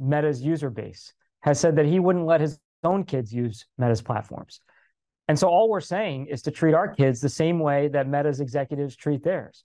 Meta's 0.00 0.42
user 0.42 0.70
base, 0.70 1.12
has 1.42 1.60
said 1.60 1.76
that 1.76 1.86
he 1.86 2.00
wouldn't 2.00 2.26
let 2.26 2.40
his 2.40 2.58
own 2.82 3.04
kids 3.04 3.32
use 3.32 3.66
Meta's 3.78 4.02
platforms. 4.02 4.60
And 5.28 5.38
so 5.38 5.48
all 5.48 5.70
we're 5.70 5.80
saying 5.80 6.26
is 6.26 6.42
to 6.42 6.50
treat 6.50 6.74
our 6.74 6.88
kids 6.88 7.20
the 7.20 7.28
same 7.28 7.58
way 7.58 7.88
that 7.88 8.08
Meta's 8.08 8.40
executives 8.40 8.96
treat 8.96 9.22
theirs. 9.22 9.64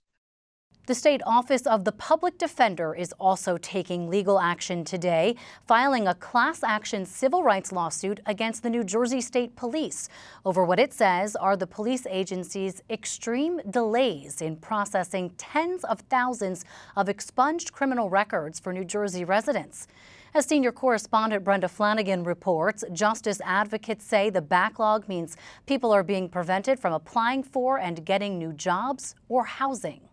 The 0.90 0.96
State 0.96 1.22
Office 1.24 1.68
of 1.68 1.84
the 1.84 1.92
Public 1.92 2.36
Defender 2.36 2.96
is 2.96 3.14
also 3.20 3.56
taking 3.58 4.08
legal 4.08 4.40
action 4.40 4.82
today, 4.82 5.36
filing 5.64 6.08
a 6.08 6.16
class 6.16 6.64
action 6.64 7.06
civil 7.06 7.44
rights 7.44 7.70
lawsuit 7.70 8.18
against 8.26 8.64
the 8.64 8.70
New 8.70 8.82
Jersey 8.82 9.20
State 9.20 9.54
Police 9.54 10.08
over 10.44 10.64
what 10.64 10.80
it 10.80 10.92
says 10.92 11.36
are 11.36 11.56
the 11.56 11.64
police 11.64 12.08
agency's 12.10 12.82
extreme 12.90 13.60
delays 13.70 14.42
in 14.42 14.56
processing 14.56 15.30
tens 15.38 15.84
of 15.84 16.00
thousands 16.10 16.64
of 16.96 17.08
expunged 17.08 17.70
criminal 17.70 18.10
records 18.10 18.58
for 18.58 18.72
New 18.72 18.84
Jersey 18.84 19.24
residents. 19.24 19.86
As 20.34 20.46
senior 20.46 20.72
correspondent 20.72 21.44
Brenda 21.44 21.68
Flanagan 21.68 22.24
reports, 22.24 22.82
justice 22.92 23.40
advocates 23.44 24.04
say 24.04 24.28
the 24.28 24.42
backlog 24.42 25.08
means 25.08 25.36
people 25.66 25.92
are 25.92 26.02
being 26.02 26.28
prevented 26.28 26.80
from 26.80 26.92
applying 26.92 27.44
for 27.44 27.78
and 27.78 28.04
getting 28.04 28.40
new 28.40 28.52
jobs 28.52 29.14
or 29.28 29.44
housing. 29.44 30.09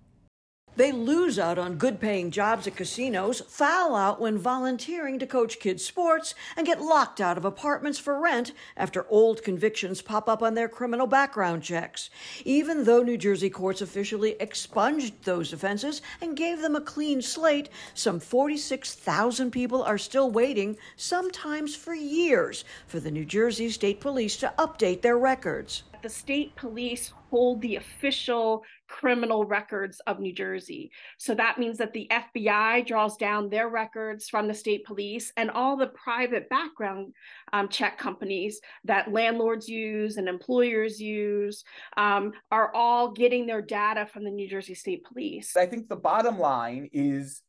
They 0.78 0.92
lose 0.92 1.40
out 1.40 1.58
on 1.58 1.80
good 1.80 2.00
paying 2.00 2.30
jobs 2.30 2.68
at 2.68 2.76
casinos, 2.76 3.42
foul 3.42 3.96
out 3.96 4.22
when 4.22 4.38
volunteering 4.38 5.18
to 5.18 5.26
coach 5.26 5.60
kids' 5.60 5.84
sports, 5.84 6.36
and 6.56 6.68
get 6.68 6.80
locked 6.80 7.20
out 7.20 7.36
of 7.36 7.46
apartments 7.46 7.98
for 7.98 8.20
rent 8.20 8.52
after 8.78 9.08
old 9.10 9.42
convictions 9.42 10.04
pop 10.04 10.30
up 10.30 10.44
on 10.44 10.54
their 10.54 10.70
criminal 10.70 11.08
background 11.08 11.64
checks. 11.64 12.12
Even 12.46 12.84
though 12.84 13.02
New 13.02 13.18
Jersey 13.18 13.50
courts 13.50 13.82
officially 13.82 14.36
expunged 14.40 15.24
those 15.24 15.52
offenses 15.52 16.04
and 16.22 16.38
gave 16.38 16.62
them 16.62 16.76
a 16.76 16.82
clean 16.82 17.24
slate, 17.24 17.70
some 17.96 18.20
46,000 18.20 19.50
people 19.50 19.82
are 19.82 19.98
still 19.98 20.30
waiting, 20.30 20.78
sometimes 20.96 21.76
for 21.76 21.96
years, 21.96 22.66
for 22.86 23.00
the 23.00 23.10
New 23.10 23.26
Jersey 23.26 23.72
State 23.72 24.00
Police 24.00 24.38
to 24.38 24.54
update 24.60 25.02
their 25.02 25.18
records. 25.18 25.82
The 26.04 26.10
state 26.10 26.56
police 26.56 27.12
hold 27.32 27.62
the 27.64 27.78
official 27.78 28.64
criminal 28.88 29.46
records 29.46 30.00
of 30.08 30.20
New 30.20 30.34
Jersey. 30.34 30.92
So 31.18 31.36
that 31.36 31.58
means 31.58 31.78
that 31.78 31.94
the 31.94 32.10
FBI 32.12 32.86
draws 32.86 33.18
down 33.18 33.50
their 33.50 33.70
records 33.70 34.30
from 34.30 34.48
the 34.48 34.54
state 34.54 34.86
police 34.86 35.32
and 35.38 35.52
all 35.52 35.78
the 35.78 35.88
private 35.88 36.50
background 36.50 37.14
um, 37.54 37.70
check 37.70 37.98
companies 37.98 38.60
that 38.86 39.12
landlords 39.12 39.68
use 39.68 40.18
and 40.18 40.28
employers 40.28 41.00
use 41.00 41.64
um, 41.98 42.34
are 42.52 42.74
all 42.74 43.12
getting 43.12 43.46
their 43.46 43.62
data 43.62 44.06
from 44.06 44.24
the 44.24 44.32
New 44.32 44.50
Jersey 44.50 44.76
State 44.76 45.04
Police. 45.06 45.56
I 45.56 45.66
think 45.66 45.90
the 45.90 45.96
bottom 45.96 46.40
line 46.40 46.90
is 46.92 47.42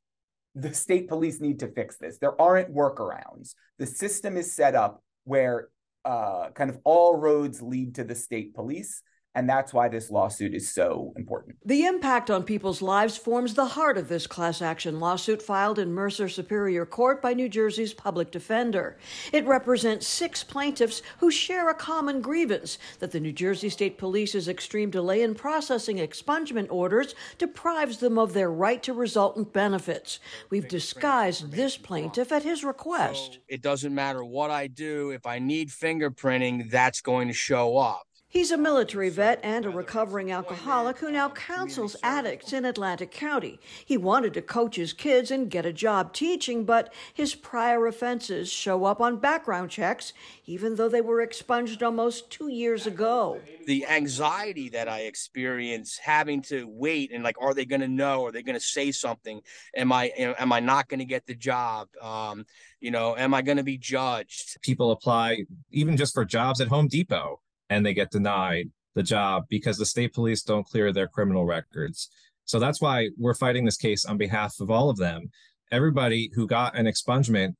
the 0.55 0.75
state 0.75 1.09
police 1.09 1.41
need 1.41 1.61
to 1.61 1.69
fix 1.69 1.97
this. 1.99 2.19
There 2.19 2.41
aren't 2.41 2.75
workarounds. 2.75 3.55
The 3.79 3.87
system 3.87 4.37
is 4.37 4.55
set 4.55 4.75
up 4.75 5.03
where 5.25 5.69
uh, 6.05 6.51
kind 6.51 6.71
of 6.71 6.79
all 6.85 7.17
roads 7.17 7.63
lead 7.63 7.97
to 7.97 8.05
the 8.05 8.15
state 8.15 8.55
police. 8.55 9.03
And 9.39 9.49
that's 9.49 9.73
why 9.73 9.89
this 9.89 10.11
lawsuit 10.11 10.53
is 10.53 10.69
so 10.69 11.13
important. 11.15 11.59
The 11.65 11.85
impact 11.85 12.29
on 12.29 12.43
people's 12.43 12.83
lives 12.83 13.17
forms 13.17 13.55
the 13.55 13.67
heart 13.67 13.97
of 13.97 14.09
this 14.09 14.27
class 14.27 14.61
action 14.61 14.99
lawsuit 14.99 15.41
filed 15.41 15.79
in 15.79 15.93
Mercer 15.93 16.29
Superior 16.29 16.85
Court 16.85 17.23
by 17.23 17.35
New 17.35 17.49
Jersey's 17.49 17.95
public 17.95 18.33
defender. 18.33 18.99
It 19.33 19.47
represents 19.47 20.09
six 20.09 20.43
plaintiffs 20.43 21.03
who 21.19 21.31
share 21.31 21.69
a 21.69 21.75
common 21.75 22.21
grievance 22.21 22.79
that 22.99 23.13
the 23.13 23.21
New 23.21 23.31
Jersey 23.31 23.69
State 23.69 23.97
Police's 23.97 24.49
extreme 24.49 24.91
delay 24.91 25.23
in 25.23 25.37
processing 25.37 25.99
expungement 25.99 26.67
orders 26.69 27.15
deprives 27.39 27.99
them 27.99 28.19
of 28.19 28.33
their 28.33 28.51
right 28.51 28.83
to 28.83 28.93
resultant 28.93 29.53
benefits. 29.53 30.19
We've 30.51 30.67
disguised 30.67 31.53
this 31.53 31.77
plaintiff 31.77 32.33
at 32.33 32.43
his 32.43 32.65
request. 32.65 33.35
So 33.35 33.39
it 33.47 33.63
doesn't 33.63 33.95
matter 33.95 34.25
what 34.25 34.51
I 34.51 34.67
do, 34.67 35.13
if 35.13 35.27
I 35.27 35.39
need 35.39 35.69
fingerprinting, 35.69 36.73
that's 36.73 37.01
going 37.01 37.29
to 37.29 37.35
show 37.35 37.79
up. 37.79 38.08
He's 38.31 38.51
a 38.51 38.59
military 38.59 39.09
vet 39.09 39.41
and 39.43 39.65
a 39.65 39.71
recovering 39.71 40.31
alcoholic 40.31 40.99
who 40.99 41.11
now 41.11 41.31
counsels 41.31 41.97
addicts 42.03 42.53
in 42.53 42.67
Atlantic 42.67 43.11
County. 43.11 43.59
He 43.87 43.97
wanted 43.97 44.35
to 44.35 44.43
coach 44.43 44.77
his 44.77 44.93
kids 44.93 45.31
and 45.31 45.51
get 45.51 45.65
a 45.65 45.73
job 45.73 46.13
teaching, 46.13 46.67
but 46.67 46.93
his 47.15 47.35
prior 47.35 47.87
offenses 47.87 48.53
show 48.53 48.85
up 48.85 49.01
on 49.01 49.17
background 49.17 49.71
checks, 49.71 50.13
even 50.45 50.77
though 50.77 50.91
they 50.91 51.01
were 51.01 51.23
expunged 51.23 51.83
almost 51.83 52.31
two 52.31 52.49
years 52.49 52.87
ago. 52.87 53.41
The 53.67 53.87
anxiety 53.87 54.69
that 54.69 54.89
I 54.89 55.01
experience 55.05 55.97
having 55.97 56.43
to 56.43 56.69
wait 56.69 57.13
and 57.13 57.25
like, 57.25 57.41
are 57.41 57.55
they 57.55 57.65
going 57.65 57.81
to 57.81 57.89
know? 57.89 58.27
Are 58.27 58.33
they 58.33 58.43
going 58.43 58.59
to 58.59 58.61
say 58.61 58.93
something? 58.93 59.41
Am 59.75 59.91
I 59.91 60.13
am 60.19 60.53
I 60.53 60.61
not 60.61 60.89
going 60.89 61.01
to 61.01 61.07
get 61.07 61.25
the 61.25 61.35
job? 61.35 61.89
Um, 62.03 62.45
you 62.79 62.91
know, 62.91 63.17
am 63.17 63.33
I 63.33 63.41
going 63.41 63.57
to 63.57 63.65
be 63.65 63.79
judged? 63.79 64.61
People 64.61 64.91
apply 64.91 65.45
even 65.71 65.97
just 65.97 66.13
for 66.13 66.27
jobs 66.27 66.61
at 66.61 66.69
Home 66.69 66.89
Depot 66.89 67.41
and 67.71 67.85
they 67.85 67.95
get 67.95 68.11
denied 68.11 68.71
the 68.95 69.03
job 69.03 69.45
because 69.49 69.79
the 69.79 69.87
state 69.87 70.13
police 70.15 70.43
don't 70.43 70.67
clear 70.67 70.93
their 70.93 71.07
criminal 71.07 71.45
records. 71.45 72.11
So 72.45 72.59
that's 72.59 72.81
why 72.81 73.11
we're 73.19 73.35
fighting 73.35 73.65
this 73.65 73.77
case 73.77 74.05
on 74.05 74.17
behalf 74.17 74.61
of 74.61 74.71
all 74.71 74.91
of 74.91 74.97
them. 74.97 75.31
Everybody 75.71 76.31
who 76.35 76.47
got 76.47 76.77
an 76.77 76.87
expungement 76.87 77.55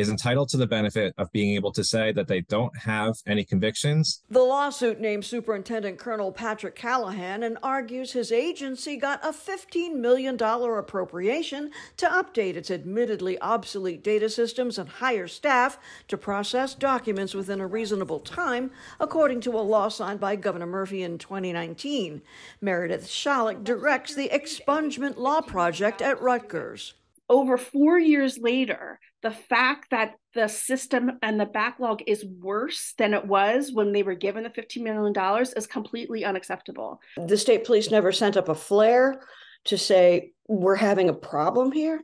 is 0.00 0.08
entitled 0.08 0.48
to 0.48 0.56
the 0.56 0.66
benefit 0.66 1.14
of 1.18 1.30
being 1.32 1.54
able 1.54 1.70
to 1.72 1.84
say 1.84 2.10
that 2.12 2.26
they 2.26 2.40
don't 2.40 2.76
have 2.76 3.14
any 3.26 3.44
convictions. 3.44 4.22
The 4.30 4.42
lawsuit 4.42 4.98
names 4.98 5.26
Superintendent 5.26 5.98
Colonel 5.98 6.32
Patrick 6.32 6.74
Callahan 6.74 7.42
and 7.42 7.58
argues 7.62 8.12
his 8.12 8.32
agency 8.32 8.96
got 8.96 9.24
a 9.24 9.28
$15 9.28 9.94
million 9.94 10.40
appropriation 10.40 11.70
to 11.98 12.06
update 12.06 12.56
its 12.56 12.70
admittedly 12.70 13.38
obsolete 13.40 14.02
data 14.02 14.30
systems 14.30 14.78
and 14.78 14.88
hire 14.88 15.28
staff 15.28 15.78
to 16.08 16.16
process 16.16 16.74
documents 16.74 17.34
within 17.34 17.60
a 17.60 17.66
reasonable 17.66 18.20
time, 18.20 18.70
according 18.98 19.40
to 19.42 19.50
a 19.50 19.60
law 19.60 19.88
signed 19.88 20.20
by 20.20 20.34
Governor 20.34 20.66
Murphy 20.66 21.02
in 21.02 21.18
2019. 21.18 22.22
Meredith 22.60 23.06
Schalick 23.06 23.62
directs 23.62 24.14
the 24.14 24.30
Expungement 24.30 25.18
Law 25.18 25.42
Project 25.42 26.00
at 26.00 26.20
Rutgers 26.22 26.94
over 27.30 27.56
four 27.56 27.98
years 27.98 28.38
later, 28.38 28.98
the 29.22 29.30
fact 29.30 29.90
that 29.90 30.14
the 30.34 30.48
system 30.48 31.18
and 31.22 31.38
the 31.38 31.46
backlog 31.46 32.02
is 32.06 32.24
worse 32.24 32.94
than 32.96 33.12
it 33.12 33.26
was 33.26 33.72
when 33.72 33.92
they 33.92 34.02
were 34.02 34.14
given 34.14 34.44
the 34.44 34.50
$15 34.50 34.82
million 34.82 35.46
is 35.56 35.66
completely 35.66 36.24
unacceptable. 36.24 37.00
The 37.16 37.36
state 37.36 37.64
police 37.64 37.90
never 37.90 38.12
sent 38.12 38.36
up 38.36 38.48
a 38.48 38.54
flare 38.54 39.20
to 39.66 39.76
say, 39.76 40.32
we're 40.48 40.76
having 40.76 41.08
a 41.08 41.14
problem 41.14 41.72
here? 41.72 42.02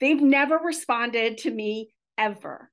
They've 0.00 0.20
never 0.20 0.58
responded 0.58 1.38
to 1.38 1.50
me 1.50 1.92
ever. 2.18 2.70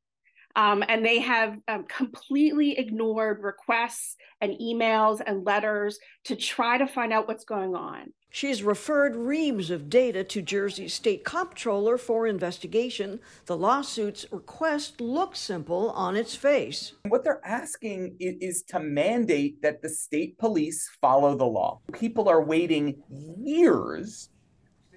Um, 0.55 0.83
and 0.87 1.05
they 1.05 1.19
have 1.19 1.57
um, 1.67 1.85
completely 1.85 2.77
ignored 2.77 3.43
requests 3.43 4.15
and 4.41 4.53
emails 4.59 5.21
and 5.25 5.45
letters 5.45 5.99
to 6.25 6.35
try 6.35 6.77
to 6.77 6.87
find 6.87 7.13
out 7.13 7.27
what's 7.27 7.45
going 7.45 7.75
on. 7.75 8.13
She's 8.31 8.61
referred 8.61 9.15
reams 9.15 9.71
of 9.71 9.89
data 9.89 10.23
to 10.23 10.41
Jersey's 10.43 10.93
state 10.93 11.23
comptroller 11.23 11.97
for 11.97 12.27
investigation. 12.27 13.19
The 13.47 13.57
lawsuit's 13.57 14.25
request 14.31 15.01
looks 15.01 15.39
simple 15.39 15.89
on 15.91 16.15
its 16.15 16.35
face. 16.35 16.93
What 17.07 17.23
they're 17.23 17.41
asking 17.43 18.17
is 18.19 18.61
to 18.67 18.79
mandate 18.79 19.61
that 19.63 19.81
the 19.81 19.89
state 19.89 20.37
police 20.37 20.87
follow 21.01 21.35
the 21.35 21.45
law. 21.45 21.81
People 21.91 22.29
are 22.29 22.43
waiting 22.43 23.01
years 23.43 24.29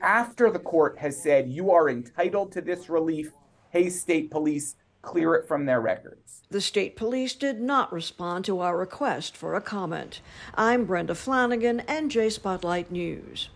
after 0.03 0.51
the 0.51 0.59
court 0.59 0.99
has 0.99 1.23
said 1.23 1.49
you 1.49 1.71
are 1.71 1.89
entitled 1.89 2.53
to 2.53 2.61
this 2.61 2.91
relief. 2.91 3.31
Hey, 3.71 3.89
state 3.89 4.31
police, 4.31 4.77
clear 5.03 5.35
it 5.35 5.47
from 5.47 5.67
their 5.67 5.81
records. 5.81 6.43
The 6.51 6.61
state 6.61 6.97
police 6.97 7.35
did 7.35 7.61
not 7.61 7.93
respond 7.93 8.45
to 8.47 8.61
our 8.61 8.77
request 8.77 9.37
for 9.37 9.55
a 9.55 9.61
comment. 9.61 10.21
I'm 10.55 10.85
Brenda 10.85 11.15
Flanagan, 11.15 11.83
NJ 11.89 12.33
Spotlight 12.33 12.91
News. 12.91 13.51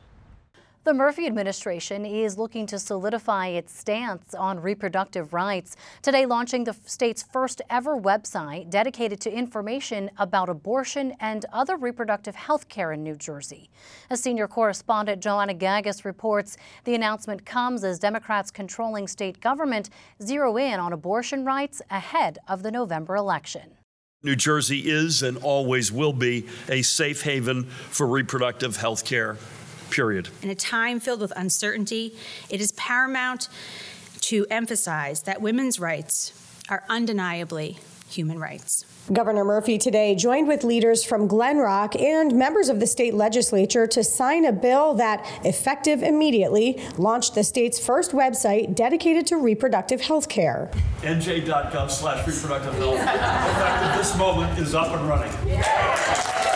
The 0.87 0.95
Murphy 0.95 1.26
administration 1.26 2.07
is 2.07 2.38
looking 2.38 2.64
to 2.69 2.78
solidify 2.78 3.49
its 3.49 3.76
stance 3.76 4.35
on 4.35 4.61
reproductive 4.61 5.35
rights, 5.35 5.75
today 6.00 6.26
launching 6.26 6.62
the 6.62 6.76
state's 6.87 7.25
first 7.25 7.61
ever 7.69 8.00
website 8.00 8.71
dedicated 8.71 9.21
to 9.23 9.33
information 9.33 10.12
about 10.16 10.49
abortion 10.49 11.16
and 11.19 11.45
other 11.52 11.76
reproductive 11.76 12.37
health 12.37 12.69
care 12.69 12.93
in 12.93 13.02
New 13.02 13.16
Jersey. 13.16 13.69
As 14.11 14.23
senior 14.23 14.47
correspondent 14.47 15.21
Joanna 15.21 15.55
Gagis 15.55 16.05
reports, 16.05 16.57
the 16.85 16.95
announcement 16.95 17.45
comes 17.45 17.83
as 17.83 17.99
Democrats 17.99 18.52
controlling 18.52 19.09
state 19.09 19.40
government 19.40 19.90
zero 20.23 20.57
in 20.57 20.78
on 20.78 20.93
abortion 20.93 21.45
rights 21.45 21.83
ahead 21.90 22.38
of 22.47 22.62
the 22.62 22.71
November 22.71 23.16
election. 23.16 23.73
New 24.23 24.37
Jersey 24.37 24.88
is 24.88 25.25
and 25.25 25.37
always 25.38 25.90
will 25.90 26.12
be 26.12 26.47
a 26.69 26.83
safe 26.83 27.23
haven 27.23 27.64
for 27.64 28.07
reproductive 28.07 28.76
health 28.76 29.05
care 29.05 29.37
period. 29.90 30.28
In 30.43 30.50
a 30.50 30.55
time 30.55 31.00
filled 31.00 31.21
with 31.21 31.33
uncertainty, 31.37 32.16
it 32.49 32.61
is 32.61 32.73
paramount 32.73 33.49
to 34.23 34.47
emphasize 34.50 35.23
that 35.23 35.40
women's 35.40 35.78
rights 35.78 36.33
are 36.69 36.85
undeniably 36.88 37.78
human 38.09 38.38
rights. 38.38 38.85
Governor 39.12 39.45
Murphy 39.45 39.78
today 39.78 40.16
joined 40.16 40.49
with 40.49 40.64
leaders 40.64 41.05
from 41.05 41.28
Glen 41.28 41.59
Rock 41.59 41.95
and 41.95 42.35
members 42.35 42.69
of 42.69 42.81
the 42.81 42.87
state 42.87 43.14
legislature 43.14 43.87
to 43.87 44.02
sign 44.02 44.45
a 44.45 44.52
bill 44.52 44.95
that, 44.95 45.25
effective 45.45 46.02
immediately, 46.02 46.83
launched 46.99 47.37
the 47.37 47.45
state's 47.45 47.78
first 47.78 48.11
website 48.11 48.75
dedicated 48.75 49.26
to 49.28 49.37
reproductive 49.37 50.00
health 50.00 50.28
care. 50.28 50.71
NJ.gov 51.02 51.90
slash 51.90 52.26
reproductive 52.26 52.75
health. 52.75 53.00
effective 53.00 53.99
this 53.99 54.16
moment 54.19 54.59
is 54.59 54.75
up 54.75 54.88
and 54.88 55.09
running. 55.09 55.33
Yeah 55.47 56.56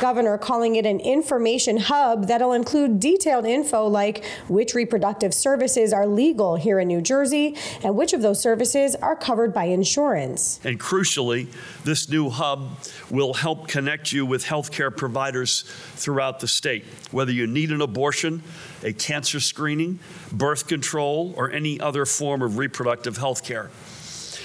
governor 0.00 0.38
calling 0.38 0.76
it 0.76 0.86
an 0.86 1.00
information 1.00 1.76
hub 1.76 2.28
that'll 2.28 2.52
include 2.52 3.00
detailed 3.00 3.46
info 3.46 3.86
like 3.86 4.24
which 4.48 4.74
reproductive 4.74 5.34
services 5.34 5.92
are 5.92 6.06
legal 6.06 6.56
here 6.56 6.78
in 6.78 6.88
New 6.88 7.00
Jersey 7.00 7.56
and 7.82 7.96
which 7.96 8.12
of 8.12 8.22
those 8.22 8.40
services 8.40 8.94
are 8.96 9.16
covered 9.16 9.52
by 9.52 9.64
insurance. 9.64 10.60
And 10.64 10.78
crucially, 10.78 11.48
this 11.84 12.08
new 12.08 12.30
hub 12.30 12.78
will 13.10 13.34
help 13.34 13.68
connect 13.68 14.12
you 14.12 14.24
with 14.26 14.44
healthcare 14.44 14.94
providers 14.94 15.62
throughout 15.94 16.40
the 16.40 16.48
state. 16.48 16.84
Whether 17.10 17.32
you 17.32 17.46
need 17.46 17.70
an 17.70 17.80
abortion, 17.80 18.42
a 18.82 18.92
cancer 18.92 19.40
screening, 19.40 19.98
birth 20.32 20.66
control, 20.66 21.34
or 21.36 21.50
any 21.50 21.80
other 21.80 22.06
form 22.06 22.42
of 22.42 22.58
reproductive 22.58 23.16
health 23.16 23.44
care. 23.44 23.70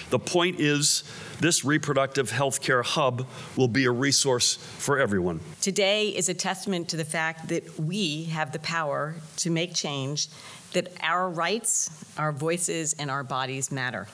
The 0.10 0.20
point 0.20 0.60
is, 0.60 1.04
this 1.40 1.66
reproductive 1.66 2.32
health 2.32 2.62
care 2.62 2.82
hub 2.82 3.28
will 3.56 3.68
be 3.68 3.86
a 3.86 3.92
resource 3.92 4.56
for 4.56 5.00
everyone. 5.00 5.42
Today 5.62 6.10
is 6.10 6.30
a 6.30 6.34
testament 6.34 6.90
to 6.90 6.98
the 6.98 7.06
fact 7.06 7.50
that 7.50 7.80
we 7.80 8.26
have 8.26 8.54
the 8.54 8.60
power 8.60 9.16
to 9.38 9.50
make 9.50 9.74
change, 9.74 10.30
that 10.74 10.92
our 11.02 11.30
rights, 11.30 11.90
our 12.18 12.32
voices, 12.32 12.94
and 12.94 13.12
our 13.12 13.24
bodies 13.24 13.72
matter. 13.72 14.08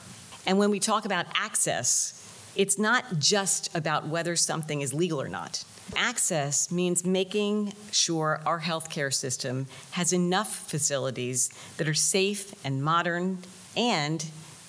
And 0.46 0.58
when 0.58 0.70
we 0.70 0.80
talk 0.80 1.04
about 1.04 1.26
access, 1.34 2.20
it's 2.56 2.78
not 2.78 3.18
just 3.18 3.74
about 3.76 4.06
whether 4.08 4.36
something 4.36 4.80
is 4.80 4.92
legal 4.92 5.20
or 5.22 5.28
not. 5.28 5.64
Access 5.96 6.72
means 6.72 7.04
making 7.04 7.72
sure 7.92 8.40
our 8.44 8.60
healthcare 8.60 9.12
system 9.12 9.66
has 9.92 10.12
enough 10.12 10.68
facilities 10.68 11.50
that 11.76 11.88
are 11.88 11.94
safe 11.94 12.54
and 12.64 12.82
modern 12.82 13.38
and 13.76 14.24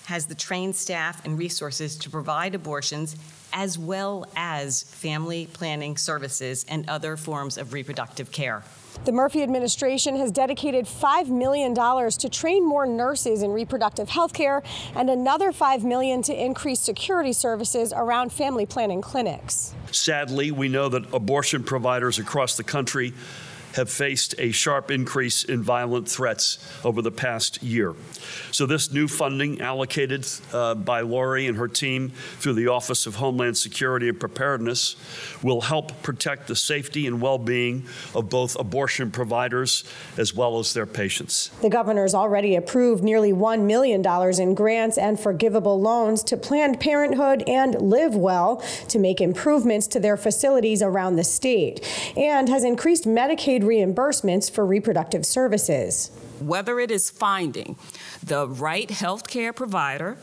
has 0.06 0.26
the 0.26 0.34
trained 0.34 0.74
staff 0.74 1.24
and 1.24 1.36
resources 1.38 1.96
to 1.96 2.08
provide 2.08 2.54
abortions 2.54 3.16
as 3.52 3.78
well 3.78 4.24
as 4.36 4.84
family 4.84 5.48
planning 5.52 5.96
services 5.96 6.64
and 6.68 6.88
other 6.88 7.16
forms 7.16 7.58
of 7.58 7.72
reproductive 7.72 8.30
care. 8.30 8.62
The 9.04 9.12
Murphy 9.12 9.42
administration 9.42 10.16
has 10.16 10.30
dedicated 10.30 10.84
$5 10.84 11.28
million 11.28 11.74
to 11.74 12.28
train 12.28 12.66
more 12.66 12.86
nurses 12.86 13.42
in 13.42 13.50
reproductive 13.50 14.08
health 14.08 14.32
care 14.32 14.62
and 14.94 15.10
another 15.10 15.52
5 15.52 15.84
million 15.84 16.22
to 16.22 16.44
increase 16.44 16.80
security 16.80 17.32
services 17.32 17.92
around 17.94 18.32
family 18.32 18.64
planning 18.64 19.02
clinics. 19.02 19.74
Sadly, 19.90 20.50
we 20.50 20.68
know 20.68 20.88
that 20.88 21.12
abortion 21.12 21.62
providers 21.64 22.18
across 22.18 22.56
the 22.56 22.64
country 22.64 23.12
have 23.76 23.90
faced 23.90 24.34
a 24.38 24.50
sharp 24.50 24.90
increase 24.90 25.44
in 25.44 25.62
violent 25.62 26.08
threats 26.08 26.58
over 26.84 27.02
the 27.02 27.10
past 27.10 27.62
year. 27.62 27.94
So, 28.50 28.66
this 28.66 28.92
new 28.92 29.06
funding 29.06 29.60
allocated 29.60 30.26
uh, 30.52 30.74
by 30.74 31.02
Lori 31.02 31.46
and 31.46 31.56
her 31.58 31.68
team 31.68 32.10
through 32.38 32.54
the 32.54 32.68
Office 32.68 33.06
of 33.06 33.16
Homeland 33.16 33.56
Security 33.56 34.08
and 34.08 34.18
Preparedness 34.18 34.96
will 35.42 35.60
help 35.60 36.02
protect 36.02 36.48
the 36.48 36.56
safety 36.56 37.06
and 37.06 37.20
well 37.20 37.38
being 37.38 37.86
of 38.14 38.30
both 38.30 38.58
abortion 38.58 39.10
providers 39.10 39.84
as 40.16 40.34
well 40.34 40.58
as 40.58 40.72
their 40.72 40.86
patients. 40.86 41.50
The 41.60 41.68
governor's 41.68 42.14
already 42.14 42.56
approved 42.56 43.04
nearly 43.04 43.32
$1 43.32 43.62
million 43.62 44.04
in 44.40 44.54
grants 44.54 44.96
and 44.96 45.20
forgivable 45.20 45.80
loans 45.80 46.22
to 46.24 46.36
Planned 46.36 46.80
Parenthood 46.80 47.44
and 47.46 47.74
Live 47.80 48.16
Well 48.16 48.56
to 48.88 48.98
make 48.98 49.20
improvements 49.20 49.86
to 49.88 50.00
their 50.00 50.16
facilities 50.16 50.82
around 50.82 51.16
the 51.16 51.24
state 51.24 51.84
and 52.16 52.48
has 52.48 52.64
increased 52.64 53.04
Medicaid 53.04 53.65
reimbursements 53.66 54.50
for 54.50 54.64
reproductive 54.64 55.26
services. 55.26 56.10
Whether 56.40 56.80
it 56.80 56.90
is 56.90 57.10
finding 57.10 57.76
the 58.22 58.48
right 58.48 58.88
healthcare 58.88 59.54
provider, 59.54 60.18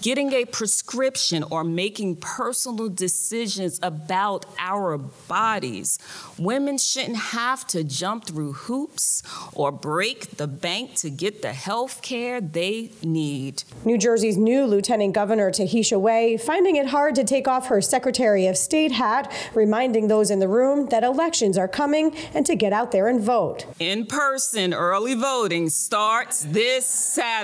getting 0.00 0.32
a 0.32 0.44
prescription 0.44 1.44
or 1.50 1.64
making 1.64 2.16
personal 2.16 2.88
decisions 2.88 3.78
about 3.82 4.46
our 4.58 4.98
bodies. 4.98 5.98
Women 6.38 6.78
shouldn't 6.78 7.16
have 7.16 7.66
to 7.68 7.84
jump 7.84 8.26
through 8.26 8.52
hoops 8.52 9.22
or 9.52 9.72
break 9.72 10.36
the 10.36 10.46
bank 10.46 10.94
to 10.96 11.10
get 11.10 11.42
the 11.42 11.52
health 11.52 12.02
care 12.02 12.40
they 12.40 12.90
need. 13.02 13.64
New 13.84 13.98
Jersey's 13.98 14.36
new 14.36 14.64
Lieutenant 14.64 15.14
Governor 15.14 15.50
Tahesha 15.50 16.00
Way 16.00 16.36
finding 16.36 16.76
it 16.76 16.86
hard 16.86 17.14
to 17.16 17.24
take 17.24 17.48
off 17.48 17.66
her 17.68 17.80
Secretary 17.80 18.46
of 18.46 18.56
State 18.56 18.92
hat, 18.92 19.32
reminding 19.54 20.08
those 20.08 20.30
in 20.30 20.38
the 20.38 20.48
room 20.48 20.86
that 20.86 21.02
elections 21.04 21.58
are 21.58 21.68
coming 21.68 22.14
and 22.34 22.46
to 22.46 22.54
get 22.54 22.72
out 22.72 22.92
there 22.92 23.08
and 23.08 23.20
vote. 23.20 23.66
In 23.78 24.06
person 24.06 24.74
early 24.74 25.14
voting 25.14 25.68
starts 25.68 26.44
this 26.44 26.86
Saturday. 26.86 27.41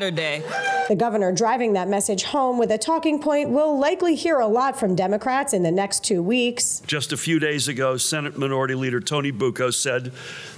The 0.88 0.96
governor 0.96 1.32
driving 1.32 1.72
that 1.72 1.88
message 1.88 2.22
home 2.22 2.56
with 2.56 2.70
a 2.70 2.78
talking 2.78 3.20
point 3.20 3.50
we'll 3.50 3.78
likely 3.78 4.14
hear 4.14 4.38
a 4.38 4.46
lot 4.46 4.78
from 4.78 4.94
Democrats 4.94 5.52
in 5.52 5.62
the 5.62 5.70
next 5.70 6.04
two 6.04 6.22
weeks. 6.22 6.80
Just 6.86 7.12
a 7.12 7.16
few 7.16 7.38
days 7.38 7.68
ago, 7.68 7.96
Senate 7.96 8.38
Minority 8.38 8.74
Leader 8.74 9.00
Tony 9.00 9.30
Bucco 9.30 9.70
said 9.70 10.12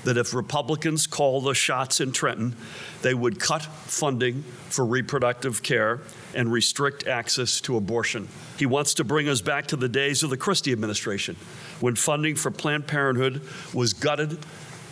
that 0.04 0.16
if 0.16 0.34
Republicans 0.34 1.06
call 1.06 1.40
the 1.40 1.54
shots 1.54 2.00
in 2.00 2.12
Trenton, 2.12 2.54
they 3.02 3.14
would 3.14 3.40
cut 3.40 3.62
funding 3.62 4.42
for 4.68 4.84
reproductive 4.84 5.62
care 5.62 6.00
and 6.34 6.52
restrict 6.52 7.06
access 7.06 7.60
to 7.62 7.76
abortion. 7.76 8.28
He 8.58 8.66
wants 8.66 8.94
to 8.94 9.04
bring 9.04 9.28
us 9.28 9.40
back 9.40 9.66
to 9.68 9.76
the 9.76 9.88
days 9.88 10.22
of 10.22 10.30
the 10.30 10.36
Christie 10.36 10.72
administration 10.72 11.36
when 11.80 11.96
funding 11.96 12.36
for 12.36 12.50
Planned 12.50 12.86
Parenthood 12.86 13.42
was 13.72 13.94
gutted 13.94 14.38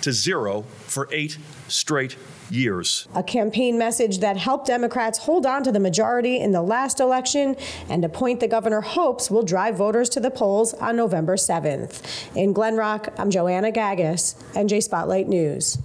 to 0.01 0.13
zero 0.13 0.63
for 0.87 1.09
eight 1.13 1.39
straight 1.69 2.17
years. 2.51 3.09
A 3.15 3.23
campaign 3.23 3.79
message 3.79 4.19
that 4.19 4.37
helped 4.37 4.67
Democrats 4.67 5.19
hold 5.19 5.47
on 5.47 5.63
to 5.65 5.73
the 5.73 5.81
majority 5.81 6.39
in 6.39 6.53
the 6.53 6.63
last 6.63 7.01
election 7.01 7.57
and 7.89 8.05
a 8.05 8.09
point 8.09 8.41
the 8.41 8.49
governor 8.49 8.81
hopes 8.81 9.31
will 9.31 9.43
drive 9.43 9.77
voters 9.77 10.09
to 10.11 10.21
the 10.21 10.31
polls 10.31 10.75
on 10.75 10.97
November 10.97 11.37
7th. 11.37 12.37
In 12.37 12.53
Glen 12.53 12.77
Rock, 12.77 13.09
I'm 13.19 13.31
Joanna 13.31 13.73
Gagis, 13.73 14.35
NJ 14.55 14.83
Spotlight 14.83 15.29
News. 15.29 15.79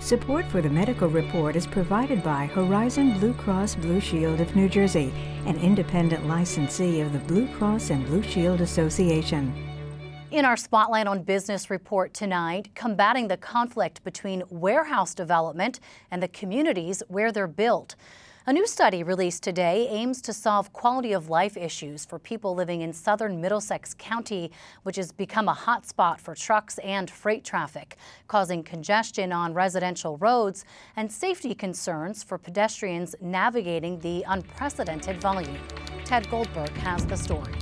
Support 0.00 0.46
for 0.46 0.62
the 0.62 0.70
medical 0.70 1.08
report 1.08 1.56
is 1.56 1.66
provided 1.66 2.22
by 2.22 2.46
Horizon 2.46 3.18
Blue 3.18 3.34
Cross 3.34 3.74
Blue 3.74 3.98
Shield 3.98 4.40
of 4.40 4.54
New 4.54 4.68
Jersey, 4.68 5.12
an 5.46 5.56
independent 5.56 6.28
licensee 6.28 7.00
of 7.00 7.12
the 7.12 7.18
Blue 7.18 7.48
Cross 7.56 7.90
and 7.90 8.06
Blue 8.06 8.22
Shield 8.22 8.60
Association. 8.60 9.65
In 10.32 10.44
our 10.44 10.56
Spotlight 10.56 11.06
on 11.06 11.22
Business 11.22 11.70
report 11.70 12.12
tonight, 12.12 12.74
combating 12.74 13.28
the 13.28 13.36
conflict 13.36 14.02
between 14.02 14.42
warehouse 14.50 15.14
development 15.14 15.78
and 16.10 16.20
the 16.20 16.26
communities 16.26 17.00
where 17.06 17.30
they're 17.30 17.46
built. 17.46 17.94
A 18.44 18.52
new 18.52 18.66
study 18.66 19.04
released 19.04 19.44
today 19.44 19.86
aims 19.88 20.20
to 20.22 20.32
solve 20.32 20.72
quality 20.72 21.12
of 21.12 21.30
life 21.30 21.56
issues 21.56 22.04
for 22.04 22.18
people 22.18 22.56
living 22.56 22.80
in 22.80 22.92
southern 22.92 23.40
Middlesex 23.40 23.94
County, 23.94 24.50
which 24.82 24.96
has 24.96 25.12
become 25.12 25.48
a 25.48 25.54
hotspot 25.54 26.18
for 26.18 26.34
trucks 26.34 26.78
and 26.78 27.08
freight 27.08 27.44
traffic, 27.44 27.96
causing 28.26 28.64
congestion 28.64 29.32
on 29.32 29.54
residential 29.54 30.16
roads 30.16 30.64
and 30.96 31.10
safety 31.10 31.54
concerns 31.54 32.24
for 32.24 32.36
pedestrians 32.36 33.14
navigating 33.20 34.00
the 34.00 34.24
unprecedented 34.26 35.20
volume. 35.20 35.56
Ted 36.04 36.28
Goldberg 36.30 36.70
has 36.78 37.06
the 37.06 37.16
story. 37.16 37.54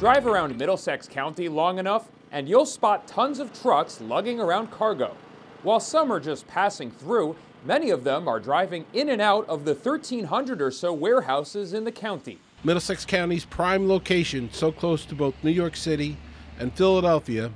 Drive 0.00 0.26
around 0.26 0.56
Middlesex 0.56 1.06
County 1.06 1.46
long 1.50 1.78
enough, 1.78 2.08
and 2.32 2.48
you'll 2.48 2.64
spot 2.64 3.06
tons 3.06 3.38
of 3.38 3.52
trucks 3.60 4.00
lugging 4.00 4.40
around 4.40 4.70
cargo. 4.70 5.14
While 5.62 5.78
some 5.78 6.10
are 6.10 6.18
just 6.18 6.48
passing 6.48 6.90
through, 6.90 7.36
many 7.66 7.90
of 7.90 8.02
them 8.02 8.26
are 8.26 8.40
driving 8.40 8.86
in 8.94 9.10
and 9.10 9.20
out 9.20 9.46
of 9.46 9.66
the 9.66 9.74
1,300 9.74 10.62
or 10.62 10.70
so 10.70 10.94
warehouses 10.94 11.74
in 11.74 11.84
the 11.84 11.92
county. 11.92 12.38
Middlesex 12.64 13.04
County's 13.04 13.44
prime 13.44 13.86
location, 13.90 14.48
so 14.50 14.72
close 14.72 15.04
to 15.04 15.14
both 15.14 15.34
New 15.44 15.50
York 15.50 15.76
City 15.76 16.16
and 16.58 16.74
Philadelphia, 16.74 17.50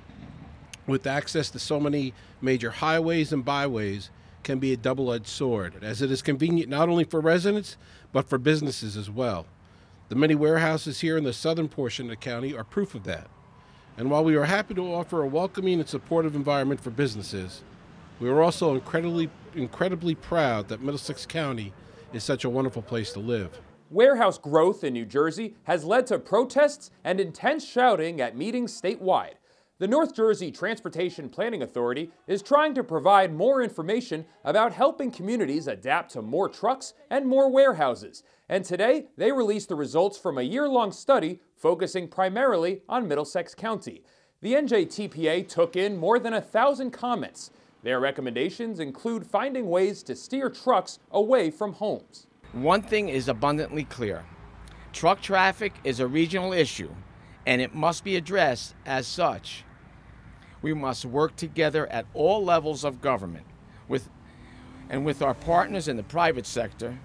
with 0.87 1.07
access 1.07 1.49
to 1.49 1.59
so 1.59 1.81
many 1.81 2.13
major 2.43 2.73
highways 2.73 3.33
and 3.33 3.43
byways, 3.43 4.11
can 4.43 4.59
be 4.59 4.75
a 4.75 4.77
double 4.77 5.11
edged 5.15 5.29
sword, 5.29 5.83
as 5.83 6.03
it 6.03 6.11
is 6.11 6.21
convenient 6.21 6.69
not 6.69 6.91
only 6.91 7.05
for 7.05 7.21
residents, 7.21 7.79
but 8.13 8.29
for 8.29 8.37
businesses 8.37 8.99
as 8.99 9.09
well. 9.09 9.47
The 10.15 10.21
many 10.21 10.37
warehouses 10.37 11.01
here 11.01 11.19
in 11.19 11.25
the 11.25 11.33
southern 11.33 11.69
portion 11.69 12.07
of 12.07 12.11
the 12.11 12.17
county 12.17 12.55
are 12.55 12.63
proof 12.63 12.95
of 12.95 13.03
that. 13.03 13.27
And 13.97 14.09
while 14.09 14.23
we 14.23 14.37
are 14.37 14.45
happy 14.45 14.73
to 14.75 14.95
offer 14.95 15.21
a 15.21 15.27
welcoming 15.27 15.81
and 15.81 15.89
supportive 15.89 16.37
environment 16.37 16.81
for 16.81 16.91
businesses, 16.91 17.65
we 18.21 18.29
are 18.29 18.41
also 18.41 18.77
incredibly, 18.77 19.29
incredibly 19.57 20.15
proud 20.15 20.69
that 20.69 20.81
Middlesex 20.81 21.27
County 21.27 21.73
is 22.13 22.23
such 22.23 22.45
a 22.45 22.49
wonderful 22.49 22.81
place 22.81 23.13
to 23.15 23.19
live. 23.19 23.59
Warehouse 23.91 24.39
growth 24.39 24.85
in 24.85 24.93
New 24.93 25.05
Jersey 25.05 25.57
has 25.65 25.85
led 25.85 26.07
to 26.07 26.21
protests 26.21 26.93
and 27.03 27.19
intense 27.19 27.67
shouting 27.67 28.21
at 28.21 28.37
meetings 28.37 28.81
statewide. 28.81 29.35
The 29.81 29.89
North 29.89 30.15
Jersey 30.15 30.53
Transportation 30.53 31.29
Planning 31.29 31.61
Authority 31.61 32.13
is 32.29 32.43
trying 32.43 32.75
to 32.75 32.85
provide 32.85 33.35
more 33.35 33.61
information 33.61 34.25
about 34.45 34.73
helping 34.73 35.11
communities 35.11 35.67
adapt 35.67 36.13
to 36.13 36.23
more 36.23 36.49
trucks 36.49 36.95
and 37.11 37.27
more 37.27 37.51
warehouses. 37.51 38.23
And 38.49 38.65
today, 38.65 39.07
they 39.17 39.33
released 39.33 39.69
the 39.69 39.75
results 39.75 40.17
from 40.17 40.39
a 40.39 40.43
year 40.43 40.69
long 40.69 40.93
study 40.93 41.41
focusing 41.57 42.07
primarily 42.07 42.83
on 42.89 43.09
Middlesex 43.09 43.53
County. 43.53 44.05
The 44.43 44.55
NJTPA 44.55 45.49
took 45.49 45.75
in 45.75 45.97
more 45.97 46.21
than 46.21 46.35
a 46.35 46.41
thousand 46.41 46.93
comments. 46.93 47.51
Their 47.83 47.99
recommendations 47.99 48.79
include 48.79 49.27
finding 49.27 49.69
ways 49.69 50.05
to 50.05 50.15
steer 50.15 50.51
trucks 50.51 51.01
away 51.11 51.51
from 51.51 51.73
homes. 51.73 52.29
One 52.53 52.81
thing 52.81 53.09
is 53.09 53.27
abundantly 53.27 53.83
clear 53.83 54.25
truck 54.93 55.21
traffic 55.21 55.73
is 55.83 55.99
a 55.99 56.07
regional 56.07 56.53
issue, 56.53 56.95
and 57.47 57.61
it 57.61 57.75
must 57.75 58.05
be 58.05 58.17
addressed 58.17 58.75
as 58.87 59.07
such. 59.07 59.65
We 60.63 60.73
must 60.75 61.05
work 61.05 61.37
together 61.37 61.87
at 61.89 62.07
all 62.15 62.43
levels 62.45 62.85
of 62.85 63.03
government 63.03 63.47
with, 63.87 64.09
and 64.89 65.05
with 65.05 65.21
our 65.21 65.35
partners 65.35 65.89
in 65.89 65.97
the 65.97 66.03
private 66.03 66.47
sector 66.47 66.99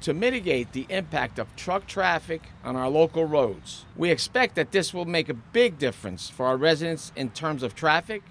to 0.00 0.12
mitigate 0.12 0.72
the 0.72 0.86
impact 0.88 1.38
of 1.38 1.54
truck 1.56 1.86
traffic 1.86 2.42
on 2.64 2.76
our 2.76 2.88
local 2.90 3.24
roads. 3.24 3.84
We 3.96 4.10
expect 4.10 4.54
that 4.56 4.72
this 4.72 4.92
will 4.92 5.04
make 5.04 5.28
a 5.28 5.34
big 5.34 5.78
difference 5.78 6.28
for 6.28 6.46
our 6.46 6.56
residents 6.56 7.12
in 7.16 7.30
terms 7.30 7.62
of 7.62 7.74
traffic, 7.74 8.22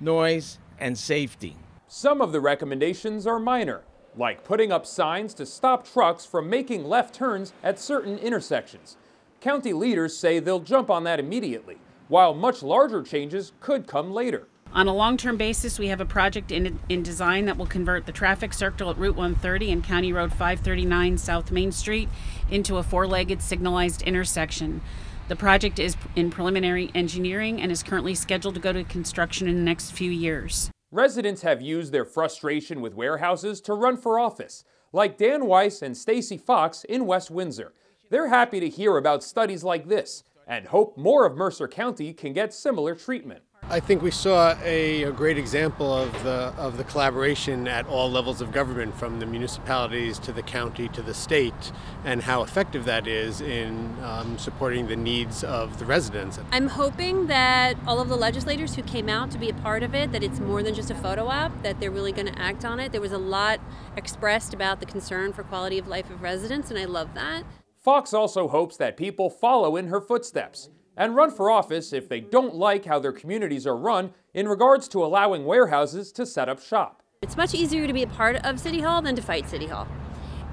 noise, 0.00 0.58
and 0.78 0.98
safety. 0.98 1.56
Some 1.88 2.20
of 2.20 2.32
the 2.32 2.40
recommendations 2.40 3.26
are 3.26 3.38
minor. 3.38 3.82
like 4.16 4.44
putting 4.44 4.72
up 4.72 4.86
signs 4.86 5.34
to 5.34 5.46
stop 5.46 5.86
trucks 5.86 6.24
from 6.24 6.48
making 6.48 6.84
left 6.84 7.14
turns 7.14 7.52
at 7.62 7.78
certain 7.78 8.18
intersections. 8.18 8.96
County 9.40 9.72
leaders 9.72 10.16
say 10.16 10.38
they'll 10.38 10.60
jump 10.60 10.90
on 10.90 11.04
that 11.04 11.20
immediately, 11.20 11.78
while 12.08 12.34
much 12.34 12.62
larger 12.62 13.02
changes 13.02 13.52
could 13.60 13.86
come 13.86 14.10
later. 14.10 14.48
On 14.72 14.88
a 14.88 14.94
long 14.94 15.16
term 15.16 15.36
basis, 15.36 15.78
we 15.78 15.88
have 15.88 16.00
a 16.00 16.06
project 16.06 16.50
in, 16.50 16.78
in 16.88 17.02
design 17.02 17.46
that 17.46 17.56
will 17.56 17.66
convert 17.66 18.06
the 18.06 18.12
traffic 18.12 18.52
circle 18.52 18.90
at 18.90 18.98
Route 18.98 19.16
130 19.16 19.70
and 19.72 19.84
County 19.84 20.12
Road 20.12 20.30
539 20.30 21.18
South 21.18 21.50
Main 21.50 21.70
Street 21.70 22.08
into 22.50 22.76
a 22.76 22.82
four 22.82 23.06
legged 23.06 23.40
signalized 23.40 24.02
intersection. 24.02 24.80
The 25.28 25.36
project 25.36 25.78
is 25.78 25.96
in 26.14 26.30
preliminary 26.30 26.90
engineering 26.94 27.60
and 27.60 27.72
is 27.72 27.82
currently 27.82 28.14
scheduled 28.14 28.54
to 28.54 28.60
go 28.60 28.72
to 28.72 28.84
construction 28.84 29.48
in 29.48 29.56
the 29.56 29.62
next 29.62 29.92
few 29.92 30.10
years. 30.10 30.70
Residents 30.92 31.42
have 31.42 31.60
used 31.60 31.92
their 31.92 32.04
frustration 32.04 32.80
with 32.80 32.94
warehouses 32.94 33.60
to 33.62 33.74
run 33.74 33.96
for 33.96 34.20
office, 34.20 34.64
like 34.92 35.18
Dan 35.18 35.46
Weiss 35.46 35.82
and 35.82 35.96
Stacy 35.96 36.38
Fox 36.38 36.84
in 36.84 37.06
West 37.06 37.30
Windsor. 37.30 37.72
They're 38.08 38.28
happy 38.28 38.60
to 38.60 38.68
hear 38.68 38.96
about 38.96 39.24
studies 39.24 39.64
like 39.64 39.88
this 39.88 40.22
and 40.46 40.68
hope 40.68 40.96
more 40.96 41.26
of 41.26 41.36
Mercer 41.36 41.66
County 41.66 42.12
can 42.12 42.32
get 42.32 42.54
similar 42.54 42.94
treatment. 42.94 43.42
I 43.68 43.80
think 43.80 44.00
we 44.00 44.12
saw 44.12 44.56
a, 44.62 45.02
a, 45.02 45.10
great 45.10 45.36
example 45.36 45.92
of 45.92 46.12
the 46.22 46.54
of 46.56 46.76
the 46.76 46.84
collaboration 46.84 47.66
at 47.66 47.84
all 47.88 48.08
levels 48.08 48.40
of 48.40 48.52
government, 48.52 48.94
from 48.94 49.18
the 49.18 49.26
municipalities 49.26 50.20
to 50.20 50.32
the 50.32 50.42
county 50.42 50.86
to 50.90 51.02
the 51.02 51.12
state, 51.12 51.72
and 52.04 52.22
how 52.22 52.44
effective 52.44 52.84
that 52.84 53.08
is 53.08 53.40
in 53.40 53.92
um, 54.04 54.38
supporting 54.38 54.86
the 54.86 54.94
needs 54.94 55.42
of 55.42 55.80
the 55.80 55.84
residents. 55.84 56.38
I'm 56.52 56.68
hoping 56.68 57.26
that 57.26 57.76
all 57.88 57.98
of 57.98 58.08
the 58.08 58.14
legislators 58.14 58.76
who 58.76 58.82
came 58.84 59.08
out 59.08 59.32
to 59.32 59.38
be 59.38 59.50
a 59.50 59.54
part 59.54 59.82
of 59.82 59.96
it, 59.96 60.12
that 60.12 60.22
it's 60.22 60.38
more 60.38 60.62
than 60.62 60.72
just 60.72 60.92
a 60.92 60.94
photo 60.94 61.26
op, 61.26 61.50
that 61.64 61.80
they're 61.80 61.90
really 61.90 62.12
going 62.12 62.32
to 62.32 62.40
act 62.40 62.64
on 62.64 62.78
it. 62.78 62.92
There 62.92 63.00
was 63.00 63.10
a 63.10 63.18
lot 63.18 63.58
expressed 63.96 64.54
about 64.54 64.78
the 64.78 64.86
concern 64.86 65.32
for 65.32 65.42
quality 65.42 65.76
of 65.76 65.88
life 65.88 66.08
of 66.08 66.22
residents, 66.22 66.70
and 66.70 66.78
I 66.78 66.84
love 66.84 67.14
that. 67.14 67.42
Fox 67.86 68.12
also 68.12 68.48
hopes 68.48 68.76
that 68.78 68.96
people 68.96 69.30
follow 69.30 69.76
in 69.76 69.86
her 69.86 70.00
footsteps 70.00 70.70
and 70.96 71.14
run 71.14 71.30
for 71.30 71.48
office 71.48 71.92
if 71.92 72.08
they 72.08 72.18
don't 72.18 72.52
like 72.52 72.84
how 72.84 72.98
their 72.98 73.12
communities 73.12 73.64
are 73.64 73.76
run 73.76 74.10
in 74.34 74.48
regards 74.48 74.88
to 74.88 75.04
allowing 75.04 75.44
warehouses 75.44 76.10
to 76.10 76.26
set 76.26 76.48
up 76.48 76.60
shop. 76.60 77.00
It's 77.22 77.36
much 77.36 77.54
easier 77.54 77.86
to 77.86 77.92
be 77.92 78.02
a 78.02 78.08
part 78.08 78.44
of 78.44 78.58
City 78.58 78.80
Hall 78.80 79.02
than 79.02 79.14
to 79.14 79.22
fight 79.22 79.48
City 79.48 79.68
Hall. 79.68 79.86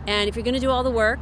And 0.05 0.29
if 0.29 0.35
you're 0.35 0.43
going 0.43 0.53
to 0.53 0.59
do 0.59 0.69
all 0.69 0.83
the 0.83 0.91
work, 0.91 1.21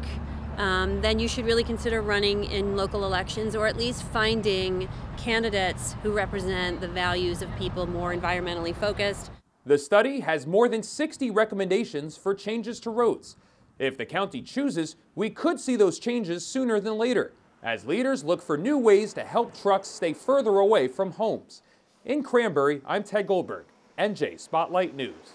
um, 0.57 0.99
then 0.99 1.17
you 1.17 1.29
should 1.29 1.45
really 1.45 1.63
consider 1.63 2.01
running 2.01 2.43
in 2.43 2.75
local 2.75 3.05
elections 3.05 3.55
or 3.55 3.65
at 3.65 3.77
least 3.77 4.03
finding 4.03 4.89
candidates 5.15 5.93
who 6.03 6.11
represent 6.11 6.81
the 6.81 6.89
values 6.89 7.41
of 7.41 7.47
people 7.55 7.87
more 7.87 8.13
environmentally 8.13 8.75
focused. 8.75 9.31
The 9.65 9.77
study 9.77 10.19
has 10.19 10.45
more 10.45 10.67
than 10.67 10.83
60 10.83 11.31
recommendations 11.31 12.17
for 12.17 12.35
changes 12.35 12.81
to 12.81 12.89
roads. 12.89 13.37
If 13.81 13.97
the 13.97 14.05
county 14.05 14.43
chooses, 14.43 14.95
we 15.15 15.31
could 15.31 15.59
see 15.59 15.75
those 15.75 15.97
changes 15.97 16.45
sooner 16.45 16.79
than 16.79 16.99
later 16.99 17.33
as 17.63 17.83
leaders 17.83 18.23
look 18.23 18.39
for 18.39 18.55
new 18.55 18.77
ways 18.77 19.11
to 19.13 19.23
help 19.23 19.59
trucks 19.59 19.87
stay 19.87 20.13
further 20.13 20.59
away 20.59 20.87
from 20.87 21.13
homes. 21.13 21.63
In 22.05 22.21
Cranbury, 22.21 22.81
I'm 22.85 23.01
Ted 23.01 23.25
Goldberg, 23.25 23.65
NJ 23.97 24.39
Spotlight 24.39 24.95
News. 24.95 25.33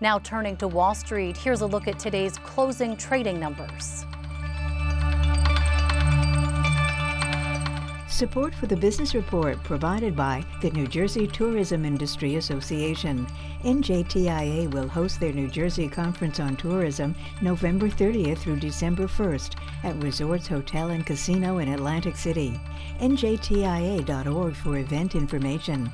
Now 0.00 0.20
turning 0.20 0.56
to 0.58 0.68
Wall 0.68 0.94
Street, 0.94 1.36
here's 1.36 1.62
a 1.62 1.66
look 1.66 1.88
at 1.88 1.98
today's 1.98 2.38
closing 2.38 2.96
trading 2.96 3.40
numbers. 3.40 4.04
Support 8.12 8.54
for 8.54 8.66
the 8.66 8.76
Business 8.76 9.14
Report 9.14 9.60
provided 9.64 10.14
by 10.14 10.44
the 10.60 10.70
New 10.72 10.86
Jersey 10.86 11.26
Tourism 11.26 11.86
Industry 11.86 12.36
Association. 12.36 13.26
NJTIA 13.64 14.70
will 14.70 14.86
host 14.86 15.18
their 15.18 15.32
New 15.32 15.48
Jersey 15.48 15.88
Conference 15.88 16.38
on 16.38 16.54
Tourism 16.56 17.14
November 17.40 17.88
30th 17.88 18.38
through 18.38 18.60
December 18.60 19.08
1st 19.08 19.54
at 19.84 19.96
Resorts 20.02 20.46
Hotel 20.46 20.90
and 20.90 21.06
Casino 21.06 21.56
in 21.56 21.68
Atlantic 21.68 22.16
City. 22.16 22.60
NJTIA.org 23.00 24.54
for 24.56 24.76
event 24.76 25.14
information. 25.14 25.90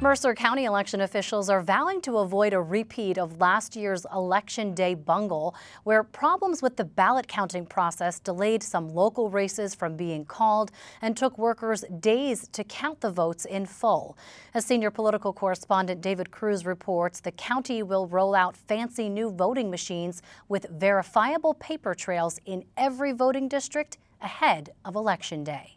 Mercer 0.00 0.32
County 0.32 0.64
election 0.64 1.00
officials 1.00 1.50
are 1.50 1.60
vowing 1.60 2.00
to 2.02 2.18
avoid 2.18 2.52
a 2.52 2.60
repeat 2.60 3.18
of 3.18 3.40
last 3.40 3.74
year's 3.74 4.06
Election 4.14 4.72
Day 4.72 4.94
bungle, 4.94 5.56
where 5.82 6.04
problems 6.04 6.62
with 6.62 6.76
the 6.76 6.84
ballot 6.84 7.26
counting 7.26 7.66
process 7.66 8.20
delayed 8.20 8.62
some 8.62 8.88
local 8.88 9.28
races 9.28 9.74
from 9.74 9.96
being 9.96 10.24
called 10.24 10.70
and 11.02 11.16
took 11.16 11.36
workers 11.36 11.84
days 11.98 12.46
to 12.52 12.62
count 12.62 13.00
the 13.00 13.10
votes 13.10 13.44
in 13.44 13.66
full. 13.66 14.16
As 14.54 14.64
senior 14.64 14.92
political 14.92 15.32
correspondent 15.32 16.00
David 16.00 16.30
Cruz 16.30 16.64
reports, 16.64 17.18
the 17.18 17.32
county 17.32 17.82
will 17.82 18.06
roll 18.06 18.36
out 18.36 18.56
fancy 18.56 19.08
new 19.08 19.32
voting 19.32 19.68
machines 19.68 20.22
with 20.48 20.66
verifiable 20.70 21.54
paper 21.54 21.92
trails 21.92 22.38
in 22.46 22.64
every 22.76 23.10
voting 23.10 23.48
district 23.48 23.98
ahead 24.22 24.70
of 24.84 24.94
Election 24.94 25.42
Day. 25.42 25.76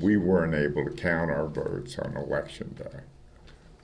We 0.00 0.16
weren't 0.16 0.54
able 0.54 0.86
to 0.86 0.96
count 0.96 1.30
our 1.30 1.48
votes 1.48 1.98
on 1.98 2.16
Election 2.16 2.74
Day 2.78 3.00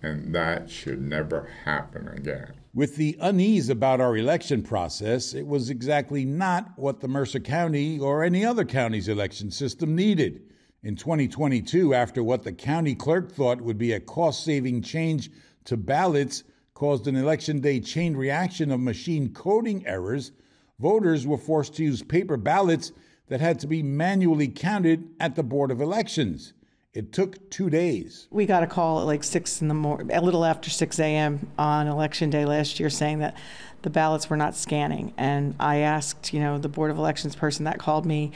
and 0.02 0.34
that 0.34 0.70
should 0.70 1.00
never 1.00 1.48
happen 1.64 2.08
again. 2.08 2.52
With 2.74 2.96
the 2.96 3.16
unease 3.20 3.68
about 3.68 4.00
our 4.00 4.16
election 4.16 4.62
process, 4.62 5.34
it 5.34 5.46
was 5.46 5.70
exactly 5.70 6.24
not 6.24 6.72
what 6.76 7.00
the 7.00 7.08
Mercer 7.08 7.40
County 7.40 7.98
or 7.98 8.22
any 8.22 8.44
other 8.44 8.64
county's 8.64 9.08
election 9.08 9.50
system 9.50 9.96
needed. 9.96 10.42
In 10.82 10.94
2022, 10.94 11.92
after 11.92 12.22
what 12.22 12.44
the 12.44 12.52
county 12.52 12.94
clerk 12.94 13.32
thought 13.32 13.61
would 13.61 13.78
be 13.78 13.92
a 13.92 14.00
cost 14.00 14.44
saving 14.44 14.82
change 14.82 15.30
to 15.64 15.76
ballots 15.76 16.44
caused 16.74 17.08
an 17.08 17.16
election 17.16 17.61
day 17.61 17.80
chain 17.80 18.16
reaction 18.16 18.70
of 18.70 18.78
machine 18.78 19.32
coding 19.34 19.84
errors, 19.84 20.30
voters 20.78 21.26
were 21.26 21.37
forced 21.37 21.74
to 21.74 21.82
use 21.82 22.02
paper 22.02 22.37
ballots 22.37 22.92
that 23.26 23.40
had 23.40 23.58
to 23.58 23.66
be 23.66 23.82
manually 23.82 24.46
counted 24.46 25.08
at 25.18 25.34
the 25.34 25.42
Board 25.42 25.72
of 25.72 25.80
Elections. 25.80 26.52
It 26.94 27.12
took 27.12 27.51
two 27.51 27.68
days. 27.68 28.27
We 28.31 28.46
got 28.46 28.62
a 28.62 28.66
call 28.66 29.01
at 29.01 29.07
like 29.07 29.22
six 29.22 29.61
in 29.61 29.68
the 29.68 29.74
morning, 29.74 30.11
a 30.11 30.22
little 30.22 30.44
after 30.44 30.70
6 30.70 30.98
a.m. 30.98 31.48
on 31.59 31.87
election 31.87 32.31
day 32.31 32.44
last 32.44 32.81
year 32.81 32.88
saying 32.88 33.18
that 33.18 33.37
the 33.83 33.90
ballots 33.90 34.31
were 34.31 34.37
not 34.37 34.57
scanning. 34.57 35.12
And 35.18 35.55
I 35.61 35.77
asked, 35.79 36.33
you 36.33 36.40
know, 36.40 36.59
the 36.59 36.68
Board 36.68 36.90
of 36.90 36.96
Elections 36.96 37.37
person 37.37 37.64
that 37.66 37.79
called 37.79 38.07
me, 38.07 38.33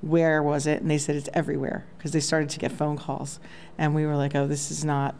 where 0.00 0.42
was 0.42 0.66
it? 0.66 0.80
And 0.80 0.90
they 0.90 0.96
said 0.96 1.16
it's 1.16 1.28
everywhere 1.34 1.86
because 1.96 2.12
they 2.12 2.20
started 2.20 2.50
to 2.50 2.58
get 2.60 2.70
phone 2.70 2.96
calls. 2.96 3.40
And 3.76 3.96
we 3.96 4.06
were 4.06 4.16
like, 4.16 4.34
oh, 4.36 4.46
this 4.46 4.70
is 4.70 4.84
not 4.84 5.16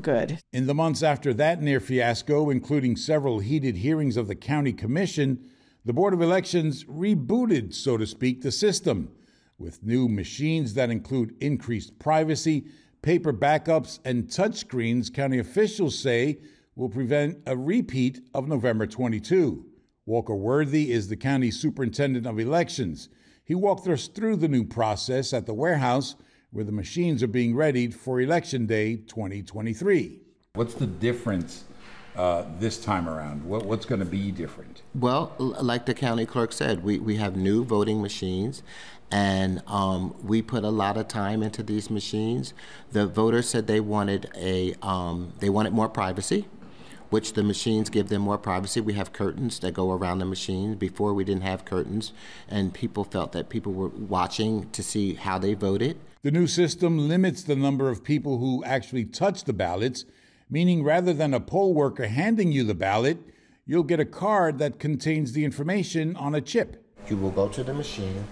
good. 0.00 0.40
In 0.54 0.66
the 0.66 0.74
months 0.74 1.02
after 1.02 1.34
that 1.34 1.60
near 1.60 1.80
fiasco, 1.80 2.48
including 2.48 2.96
several 2.96 3.40
heated 3.40 3.76
hearings 3.76 4.16
of 4.16 4.26
the 4.26 4.34
county 4.34 4.72
commission, 4.72 5.50
the 5.84 5.92
Board 5.92 6.14
of 6.14 6.22
Elections 6.22 6.84
rebooted, 6.86 7.74
so 7.74 7.98
to 7.98 8.06
speak, 8.06 8.40
the 8.40 8.50
system 8.50 9.12
with 9.58 9.82
new 9.82 10.08
machines 10.08 10.74
that 10.74 10.90
include 10.90 11.34
increased 11.40 11.98
privacy, 11.98 12.64
paper 13.02 13.32
backups, 13.32 13.98
and 14.04 14.28
touchscreens, 14.28 15.12
county 15.12 15.38
officials 15.38 15.98
say 15.98 16.38
will 16.74 16.88
prevent 16.88 17.38
a 17.46 17.56
repeat 17.56 18.20
of 18.34 18.48
November 18.48 18.86
22. 18.86 19.66
Walker 20.06 20.34
Worthy 20.34 20.90
is 20.90 21.08
the 21.08 21.16
county 21.16 21.50
superintendent 21.50 22.26
of 22.26 22.38
elections. 22.38 23.08
He 23.44 23.54
walked 23.54 23.86
us 23.88 24.08
through 24.08 24.36
the 24.36 24.48
new 24.48 24.64
process 24.64 25.32
at 25.32 25.46
the 25.46 25.54
warehouse 25.54 26.16
where 26.50 26.64
the 26.64 26.72
machines 26.72 27.22
are 27.22 27.28
being 27.28 27.54
readied 27.54 27.94
for 27.94 28.20
Election 28.20 28.66
Day 28.66 28.96
2023. 28.96 30.20
What's 30.54 30.74
the 30.74 30.86
difference 30.86 31.64
uh, 32.16 32.44
this 32.58 32.82
time 32.82 33.08
around? 33.08 33.44
What, 33.44 33.64
what's 33.64 33.86
going 33.86 34.00
to 34.00 34.06
be 34.06 34.30
different? 34.30 34.82
Well, 34.94 35.34
like 35.38 35.86
the 35.86 35.94
county 35.94 36.26
clerk 36.26 36.52
said, 36.52 36.82
we, 36.82 36.98
we 36.98 37.16
have 37.16 37.36
new 37.36 37.64
voting 37.64 38.02
machines 38.02 38.62
and 39.12 39.62
um, 39.66 40.14
we 40.24 40.40
put 40.40 40.64
a 40.64 40.70
lot 40.70 40.96
of 40.96 41.06
time 41.06 41.42
into 41.42 41.62
these 41.62 41.90
machines. 41.90 42.54
The 42.92 43.06
voters 43.06 43.48
said 43.48 43.66
they 43.66 43.78
wanted 43.80 44.30
a 44.34 44.74
um, 44.82 45.34
they 45.38 45.50
wanted 45.50 45.74
more 45.74 45.88
privacy, 45.88 46.46
which 47.10 47.34
the 47.34 47.42
machines 47.42 47.90
give 47.90 48.08
them 48.08 48.22
more 48.22 48.38
privacy. 48.38 48.80
We 48.80 48.94
have 48.94 49.12
curtains 49.12 49.58
that 49.60 49.74
go 49.74 49.92
around 49.92 50.20
the 50.20 50.24
machines. 50.24 50.76
Before 50.76 51.12
we 51.12 51.24
didn't 51.24 51.42
have 51.42 51.66
curtains, 51.66 52.14
and 52.48 52.72
people 52.72 53.04
felt 53.04 53.32
that 53.32 53.50
people 53.50 53.74
were 53.74 53.88
watching 53.88 54.70
to 54.70 54.82
see 54.82 55.14
how 55.14 55.38
they 55.38 55.52
voted. 55.52 55.98
The 56.22 56.30
new 56.30 56.46
system 56.46 57.06
limits 57.06 57.42
the 57.42 57.56
number 57.56 57.90
of 57.90 58.02
people 58.02 58.38
who 58.38 58.64
actually 58.64 59.04
touch 59.04 59.44
the 59.44 59.52
ballots, 59.52 60.06
meaning 60.52 60.84
rather 60.84 61.14
than 61.14 61.32
a 61.32 61.40
poll 61.40 61.72
worker 61.72 62.06
handing 62.06 62.52
you 62.52 62.62
the 62.62 62.74
ballot, 62.74 63.16
you'll 63.64 63.82
get 63.82 63.98
a 63.98 64.04
card 64.04 64.58
that 64.58 64.78
contains 64.78 65.32
the 65.32 65.46
information 65.46 66.14
on 66.16 66.34
a 66.34 66.42
chip. 66.42 66.84
You 67.08 67.16
will 67.16 67.30
go 67.30 67.48
to 67.48 67.64
the 67.64 67.72
machine 67.72 68.22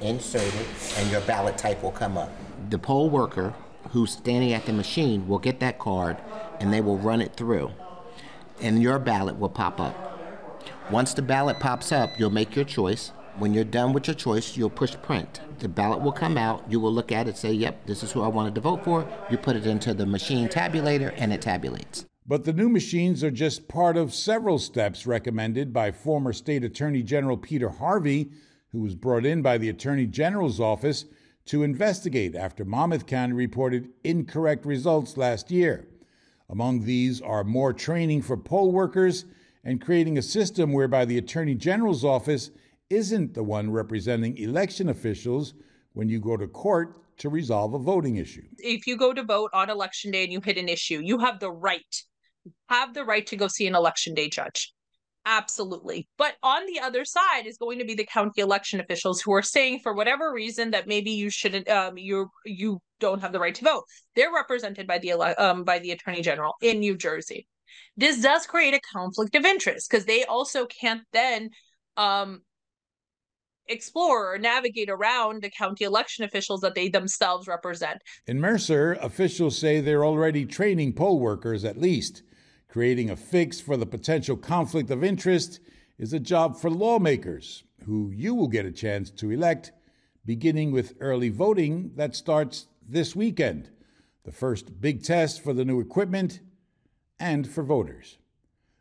insert 0.00 0.42
it, 0.42 0.66
and 0.96 1.10
your 1.10 1.20
ballot 1.22 1.58
type 1.58 1.82
will 1.82 1.92
come 1.92 2.16
up. 2.16 2.32
The 2.70 2.78
poll 2.78 3.10
worker 3.10 3.54
who's 3.90 4.12
standing 4.12 4.52
at 4.52 4.66
the 4.66 4.72
machine 4.72 5.28
will 5.28 5.38
get 5.38 5.60
that 5.60 5.78
card 5.78 6.16
and 6.58 6.72
they 6.72 6.80
will 6.80 6.98
run 6.98 7.20
it 7.20 7.34
through, 7.36 7.70
and 8.60 8.82
your 8.82 8.98
ballot 8.98 9.38
will 9.38 9.48
pop 9.48 9.80
up. 9.80 9.94
Once 10.90 11.14
the 11.14 11.22
ballot 11.22 11.60
pops 11.60 11.92
up, 11.92 12.18
you'll 12.18 12.30
make 12.30 12.56
your 12.56 12.64
choice. 12.64 13.12
When 13.40 13.54
you're 13.54 13.64
done 13.64 13.94
with 13.94 14.06
your 14.06 14.14
choice, 14.14 14.54
you'll 14.54 14.68
push 14.68 14.94
print. 15.00 15.40
The 15.60 15.68
ballot 15.68 16.02
will 16.02 16.12
come 16.12 16.36
out. 16.36 16.62
You 16.68 16.78
will 16.78 16.92
look 16.92 17.10
at 17.10 17.26
it, 17.26 17.38
say, 17.38 17.50
Yep, 17.54 17.86
this 17.86 18.02
is 18.02 18.12
who 18.12 18.20
I 18.20 18.28
wanted 18.28 18.54
to 18.56 18.60
vote 18.60 18.84
for. 18.84 19.08
You 19.30 19.38
put 19.38 19.56
it 19.56 19.66
into 19.66 19.94
the 19.94 20.04
machine 20.04 20.46
tabulator, 20.46 21.14
and 21.16 21.32
it 21.32 21.40
tabulates. 21.40 22.04
But 22.26 22.44
the 22.44 22.52
new 22.52 22.68
machines 22.68 23.24
are 23.24 23.30
just 23.30 23.66
part 23.66 23.96
of 23.96 24.12
several 24.12 24.58
steps 24.58 25.06
recommended 25.06 25.72
by 25.72 25.90
former 25.90 26.34
State 26.34 26.64
Attorney 26.64 27.02
General 27.02 27.38
Peter 27.38 27.70
Harvey, 27.70 28.30
who 28.72 28.82
was 28.82 28.94
brought 28.94 29.24
in 29.24 29.40
by 29.40 29.56
the 29.56 29.70
Attorney 29.70 30.06
General's 30.06 30.60
office 30.60 31.06
to 31.46 31.62
investigate 31.62 32.34
after 32.36 32.66
Monmouth 32.66 33.06
County 33.06 33.32
reported 33.32 33.88
incorrect 34.04 34.66
results 34.66 35.16
last 35.16 35.50
year. 35.50 35.88
Among 36.50 36.84
these 36.84 37.22
are 37.22 37.42
more 37.42 37.72
training 37.72 38.20
for 38.20 38.36
poll 38.36 38.70
workers 38.70 39.24
and 39.64 39.80
creating 39.80 40.18
a 40.18 40.22
system 40.22 40.74
whereby 40.74 41.06
the 41.06 41.16
Attorney 41.16 41.54
General's 41.54 42.04
office 42.04 42.50
isn't 42.90 43.34
the 43.34 43.42
one 43.42 43.70
representing 43.70 44.36
election 44.36 44.88
officials 44.88 45.54
when 45.92 46.08
you 46.08 46.20
go 46.20 46.36
to 46.36 46.46
court 46.48 47.00
to 47.18 47.28
resolve 47.28 47.74
a 47.74 47.78
voting 47.78 48.16
issue. 48.16 48.42
If 48.58 48.86
you 48.86 48.96
go 48.96 49.12
to 49.12 49.22
vote 49.22 49.50
on 49.52 49.70
election 49.70 50.10
day 50.10 50.24
and 50.24 50.32
you 50.32 50.40
hit 50.40 50.58
an 50.58 50.68
issue, 50.68 51.00
you 51.02 51.18
have 51.18 51.38
the 51.38 51.50
right, 51.50 51.94
have 52.68 52.94
the 52.94 53.04
right 53.04 53.26
to 53.28 53.36
go 53.36 53.46
see 53.46 53.66
an 53.66 53.74
election 53.74 54.14
day 54.14 54.28
judge. 54.28 54.72
Absolutely. 55.26 56.08
But 56.16 56.36
on 56.42 56.64
the 56.66 56.80
other 56.80 57.04
side 57.04 57.46
is 57.46 57.58
going 57.58 57.78
to 57.78 57.84
be 57.84 57.94
the 57.94 58.06
county 58.06 58.40
election 58.40 58.80
officials 58.80 59.20
who 59.20 59.32
are 59.34 59.42
saying 59.42 59.80
for 59.82 59.92
whatever 59.92 60.32
reason 60.32 60.70
that 60.70 60.88
maybe 60.88 61.10
you 61.10 61.28
shouldn't 61.28 61.68
um 61.68 61.98
you 61.98 62.30
you 62.46 62.80
don't 63.00 63.20
have 63.20 63.32
the 63.32 63.38
right 63.38 63.54
to 63.54 63.64
vote. 63.64 63.84
They're 64.16 64.32
represented 64.32 64.86
by 64.86 64.98
the 64.98 65.12
um 65.12 65.64
by 65.64 65.78
the 65.78 65.90
attorney 65.90 66.22
general 66.22 66.54
in 66.62 66.80
New 66.80 66.96
Jersey. 66.96 67.46
This 67.98 68.22
does 68.22 68.46
create 68.46 68.72
a 68.72 68.80
conflict 68.92 69.36
of 69.36 69.44
interest 69.44 69.90
because 69.90 70.06
they 70.06 70.24
also 70.24 70.64
can't 70.64 71.02
then 71.12 71.50
um 71.98 72.40
explore 73.70 74.34
or 74.34 74.38
navigate 74.38 74.90
around 74.90 75.42
the 75.42 75.50
county 75.50 75.84
election 75.84 76.24
officials 76.24 76.60
that 76.60 76.74
they 76.74 76.88
themselves 76.88 77.46
represent. 77.46 78.02
In 78.26 78.40
Mercer, 78.40 78.98
officials 79.00 79.56
say 79.56 79.80
they're 79.80 80.04
already 80.04 80.44
training 80.44 80.92
poll 80.92 81.18
workers 81.18 81.64
at 81.64 81.80
least. 81.80 82.22
Creating 82.68 83.10
a 83.10 83.16
fix 83.16 83.60
for 83.60 83.76
the 83.76 83.86
potential 83.86 84.36
conflict 84.36 84.90
of 84.90 85.02
interest 85.02 85.60
is 85.98 86.12
a 86.12 86.20
job 86.20 86.56
for 86.56 86.70
lawmakers, 86.70 87.64
who 87.86 88.10
you 88.14 88.34
will 88.34 88.48
get 88.48 88.66
a 88.66 88.72
chance 88.72 89.10
to 89.10 89.30
elect, 89.30 89.72
beginning 90.24 90.70
with 90.70 90.94
early 91.00 91.28
voting 91.28 91.92
that 91.96 92.14
starts 92.14 92.66
this 92.86 93.16
weekend. 93.16 93.70
The 94.24 94.32
first 94.32 94.80
big 94.80 95.02
test 95.02 95.42
for 95.42 95.52
the 95.52 95.64
new 95.64 95.80
equipment 95.80 96.40
and 97.18 97.48
for 97.48 97.62
voters. 97.62 98.18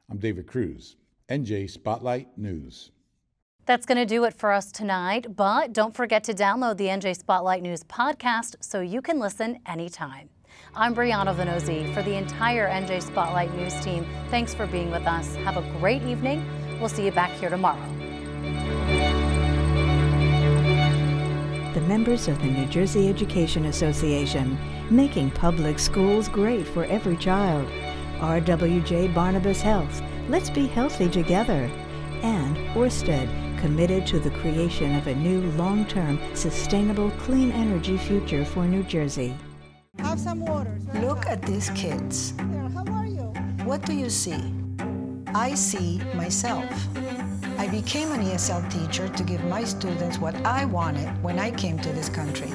I'm 0.09 0.17
David 0.17 0.47
Cruz, 0.47 0.95
NJ 1.29 1.69
Spotlight 1.69 2.37
News. 2.37 2.91
That's 3.69 3.85
going 3.85 3.99
to 3.99 4.05
do 4.07 4.23
it 4.23 4.33
for 4.33 4.51
us 4.51 4.71
tonight, 4.71 5.35
but 5.35 5.73
don't 5.73 5.93
forget 5.93 6.23
to 6.23 6.33
download 6.33 6.77
the 6.77 6.87
NJ 6.87 7.15
Spotlight 7.15 7.61
News 7.61 7.83
podcast 7.83 8.55
so 8.61 8.81
you 8.81 8.99
can 8.99 9.19
listen 9.19 9.59
anytime. 9.67 10.27
I'm 10.73 10.95
Briana 10.95 11.35
Vannozzi 11.35 11.93
for 11.93 12.01
the 12.01 12.15
entire 12.15 12.67
NJ 12.67 13.03
Spotlight 13.03 13.53
News 13.53 13.79
team. 13.81 14.07
Thanks 14.31 14.55
for 14.55 14.65
being 14.65 14.89
with 14.89 15.05
us. 15.05 15.35
Have 15.35 15.57
a 15.57 15.61
great 15.77 16.01
evening. 16.01 16.43
We'll 16.79 16.89
see 16.89 17.05
you 17.05 17.11
back 17.11 17.29
here 17.33 17.51
tomorrow. 17.51 17.79
The 21.75 21.81
members 21.81 22.27
of 22.27 22.39
the 22.39 22.47
New 22.47 22.65
Jersey 22.65 23.07
Education 23.07 23.65
Association, 23.65 24.57
making 24.89 25.29
public 25.29 25.77
schools 25.77 26.27
great 26.27 26.65
for 26.65 26.85
every 26.85 27.17
child. 27.17 27.67
RWJ 28.17 29.13
Barnabas 29.13 29.61
Health, 29.61 30.01
let's 30.27 30.49
be 30.49 30.65
healthy 30.65 31.07
together. 31.07 31.69
And 32.23 32.57
Orsted, 32.75 33.48
committed 33.59 34.07
to 34.07 34.19
the 34.19 34.29
creation 34.41 34.95
of 34.95 35.07
a 35.07 35.15
new 35.15 35.41
long 35.51 35.85
term, 35.85 36.17
sustainable, 36.33 37.11
clean 37.11 37.51
energy 37.51 37.97
future 37.97 38.45
for 38.45 38.65
New 38.65 38.83
Jersey. 38.83 39.35
Have 39.99 40.19
some 40.19 40.39
water. 40.45 40.79
Look 40.95 41.25
at 41.25 41.41
these 41.41 41.69
kids. 41.71 42.33
How 42.73 42.85
are 42.93 43.05
you? 43.05 43.33
What 43.65 43.85
do 43.85 43.93
you 43.93 44.09
see? 44.09 44.41
I 45.35 45.55
see 45.55 46.01
myself. 46.15 46.69
I 47.57 47.67
became 47.67 48.13
an 48.13 48.21
ESL 48.21 48.63
teacher 48.71 49.09
to 49.09 49.23
give 49.23 49.43
my 49.43 49.65
students 49.65 50.17
what 50.17 50.35
I 50.45 50.63
wanted 50.63 51.09
when 51.21 51.37
I 51.37 51.51
came 51.51 51.77
to 51.79 51.89
this 51.89 52.07
country. 52.07 52.51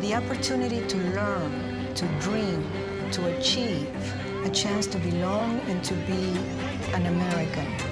The 0.00 0.14
opportunity 0.14 0.86
to 0.86 0.96
learn, 1.18 1.94
to 1.96 2.06
dream, 2.20 2.64
to 3.10 3.36
achieve, 3.36 3.90
a 4.44 4.50
chance 4.50 4.86
to 4.86 4.98
belong 4.98 5.58
and 5.66 5.82
to 5.82 5.94
be 6.06 6.38
an 6.94 7.06
American. 7.06 7.87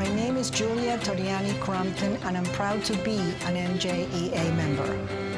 My 0.00 0.08
name 0.14 0.38
is 0.38 0.48
Julia 0.48 0.96
Toriani 0.96 1.60
Crumpton, 1.60 2.16
and 2.24 2.34
I'm 2.34 2.46
proud 2.56 2.82
to 2.86 2.96
be 3.04 3.18
an 3.44 3.54
NJEA 3.54 4.56
member. 4.56 5.29